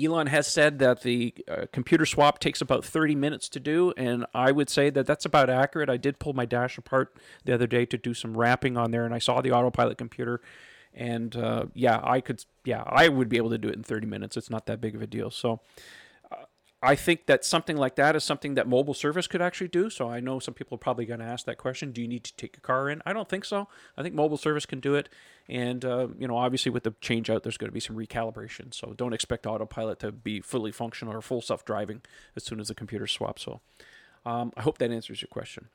[0.00, 4.26] Elon has said that the uh, computer swap takes about 30 minutes to do, and
[4.32, 5.90] I would say that that's about accurate.
[5.90, 9.04] I did pull my dash apart the other day to do some wrapping on there,
[9.04, 10.40] and I saw the autopilot computer,
[10.94, 14.06] and uh, yeah, I could, yeah, I would be able to do it in 30
[14.06, 14.36] minutes.
[14.36, 15.30] It's not that big of a deal.
[15.32, 15.60] So
[16.80, 19.90] I think that something like that is something that mobile service could actually do.
[19.90, 22.22] So I know some people are probably going to ask that question: Do you need
[22.24, 23.02] to take your car in?
[23.04, 23.68] I don't think so.
[23.96, 25.08] I think mobile service can do it,
[25.48, 28.72] and uh, you know, obviously with the change out, there's going to be some recalibration.
[28.72, 32.02] So don't expect autopilot to be fully functional or full self driving
[32.36, 33.42] as soon as the computer swaps.
[33.42, 33.60] So
[34.24, 35.68] um, I hope that answers your question.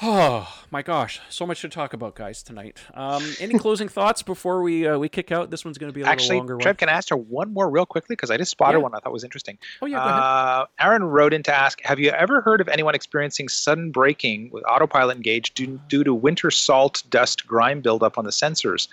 [0.00, 2.78] Oh my gosh, so much to talk about, guys, tonight.
[2.94, 5.50] Um, any closing thoughts before we uh, we kick out?
[5.50, 6.56] This one's going to be a little Actually, longer.
[6.58, 6.76] Trev, one.
[6.76, 8.82] can I ask her one more real quickly because I just spotted Yeah.
[8.84, 9.58] one I thought was interesting.
[9.82, 10.20] Oh yeah, go ahead.
[10.22, 14.50] Uh, Aaron wrote in to ask, have you ever heard of anyone experiencing sudden braking
[14.52, 18.88] with autopilot engaged due, due to winter salt, dust, grime buildup on the sensors?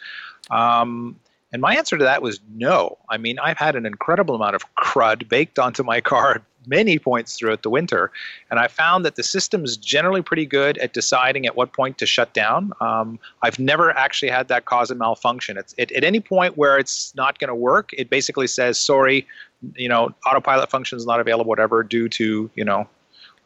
[0.50, 1.20] Um,
[1.52, 2.98] and my answer to that was no.
[3.10, 7.38] I mean, I've had an incredible amount of crud baked onto my car many points
[7.38, 8.12] throughout the winter,
[8.50, 11.98] and I found that the system is generally pretty good at deciding at what point
[12.00, 12.74] to shut down.
[12.82, 15.58] Um, I've never actually had that cause a malfunction.
[15.58, 19.28] It's it, at any point where it's not going to work, it basically says, "Sorry,
[19.76, 22.88] you know, autopilot function is not available, whatever, due to you know."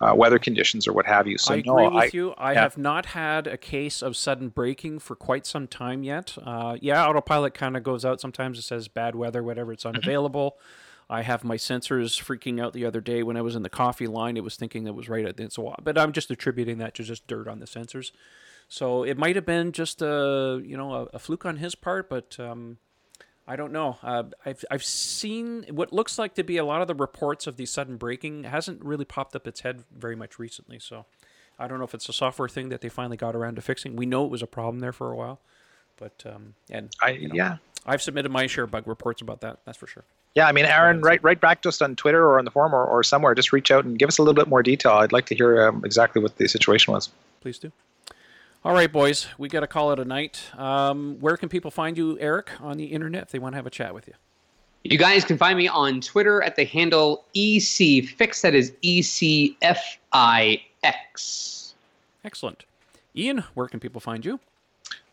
[0.02, 1.38] Uh, weather conditions or what have you.
[1.38, 2.32] So I no, agree with I, you.
[2.38, 2.62] I yeah.
[2.62, 6.38] have not had a case of sudden braking for quite some time yet.
[6.42, 8.58] Uh, yeah, autopilot kind of goes out sometimes.
[8.58, 9.74] It says bad weather, whatever.
[9.74, 9.98] It's Mm-hmm.
[11.10, 14.06] I have my sensors freaking out the other day when I was in the coffee
[14.06, 14.38] line.
[14.38, 17.04] It was thinking that was right at the so, but I'm just attributing that to
[17.04, 18.12] just dirt on the sensors.
[18.68, 22.10] So it might have been just a you know a, a fluke on his part,
[22.10, 22.78] but um,
[23.48, 23.98] I don't know.
[24.04, 27.58] Uh, I've I've seen what looks like to be a lot of the reports of
[27.58, 30.78] these sudden braking hasn't really popped up its head very much recently.
[30.78, 31.08] So
[31.58, 33.96] I don't know if it's a software thing that they finally got around to fixing.
[33.96, 35.42] We know it was a problem there for a while,
[35.98, 37.58] but um, and I you know, yeah.
[37.88, 39.62] I've submitted my share of bug reports about that.
[39.66, 40.06] That's for sure.
[40.36, 42.74] Yeah, I mean, Aaron, write write back to us on Twitter or on the forum
[42.74, 43.34] or, or somewhere.
[43.34, 44.94] Just reach out and give us a little bit more detail.
[44.94, 47.10] I'd like to hear um, exactly what the situation was.
[47.42, 47.72] Please do.
[48.64, 50.42] All right, boys, we got to call it a night.
[50.58, 53.66] Um, where can people find you, Eric, on the internet if they want to have
[53.66, 54.14] a chat with you?
[54.84, 58.42] You guys can find me on Twitter at the handle ECFix.
[58.42, 61.74] That is E C F I X.
[62.24, 62.66] Excellent.
[63.16, 64.40] Ian, where can people find you?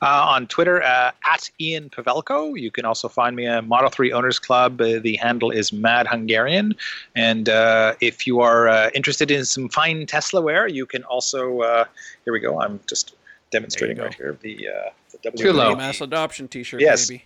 [0.03, 2.59] Uh, on Twitter, uh, at Ian Pavelko.
[2.61, 4.79] You can also find me at Model 3 Owners Club.
[4.79, 6.75] Uh, the handle is Mad Hungarian.
[7.15, 11.61] And uh, if you are uh, interested in some fine Tesla wear, you can also,
[11.61, 11.85] uh,
[12.25, 13.15] here we go, I'm just
[13.51, 14.91] demonstrating right here the, uh,
[15.23, 15.75] the Too low.
[15.75, 17.09] Mass adoption T-shirt, Yes.
[17.09, 17.25] baby.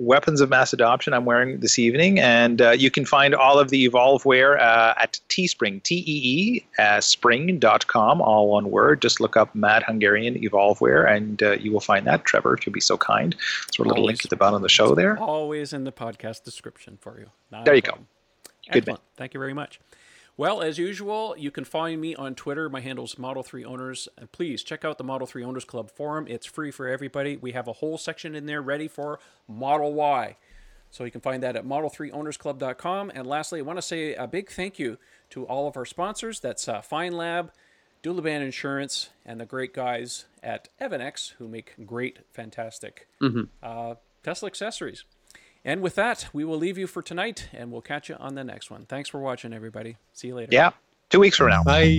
[0.00, 2.18] Weapons of Mass Adoption I'm wearing this evening.
[2.18, 6.02] And uh, you can find all of the Evolve wear uh, at Teespring, T E
[6.06, 9.02] E uh, spring.com, all one word.
[9.02, 12.24] Just look up Mad Hungarian Evolve wear and uh, you will find that.
[12.24, 13.36] Trevor, if you'll be so kind.
[13.72, 14.14] Throw a little Always.
[14.14, 15.18] link at the bottom of the show there.
[15.18, 17.26] Always in the podcast description for you.
[17.52, 17.88] Not There you go.
[17.88, 18.08] problem.
[18.72, 18.96] Good man.
[19.16, 19.80] Thank you very much.
[20.36, 22.68] Well, as usual, you can find me on Twitter.
[22.70, 24.08] My handle's Model 3 Owners.
[24.16, 26.26] And please check out the Model 3 Owners Club forum.
[26.28, 27.36] It's free for everybody.
[27.36, 30.36] We have a whole section in there ready for Model Y.
[30.90, 33.12] So you can find that at model3ownersclub.com.
[33.14, 34.98] And lastly, I want to say a big thank you
[35.30, 36.40] to all of our sponsors.
[36.40, 37.50] That's uh, Feynlab,
[38.02, 43.06] Dulaban Insurance, and the great guys at EVANNEX who make great, fantastic
[43.62, 43.94] uh,
[44.24, 45.04] Tesla accessories.
[45.64, 48.44] And with that, we will leave you for tonight and we'll catch you on the
[48.44, 48.86] next one.
[48.86, 49.96] Thanks for watching, everybody.
[50.12, 50.50] See you later.
[50.52, 50.70] Yeah.
[51.10, 51.62] Two weeks from now.
[51.64, 51.98] Bye.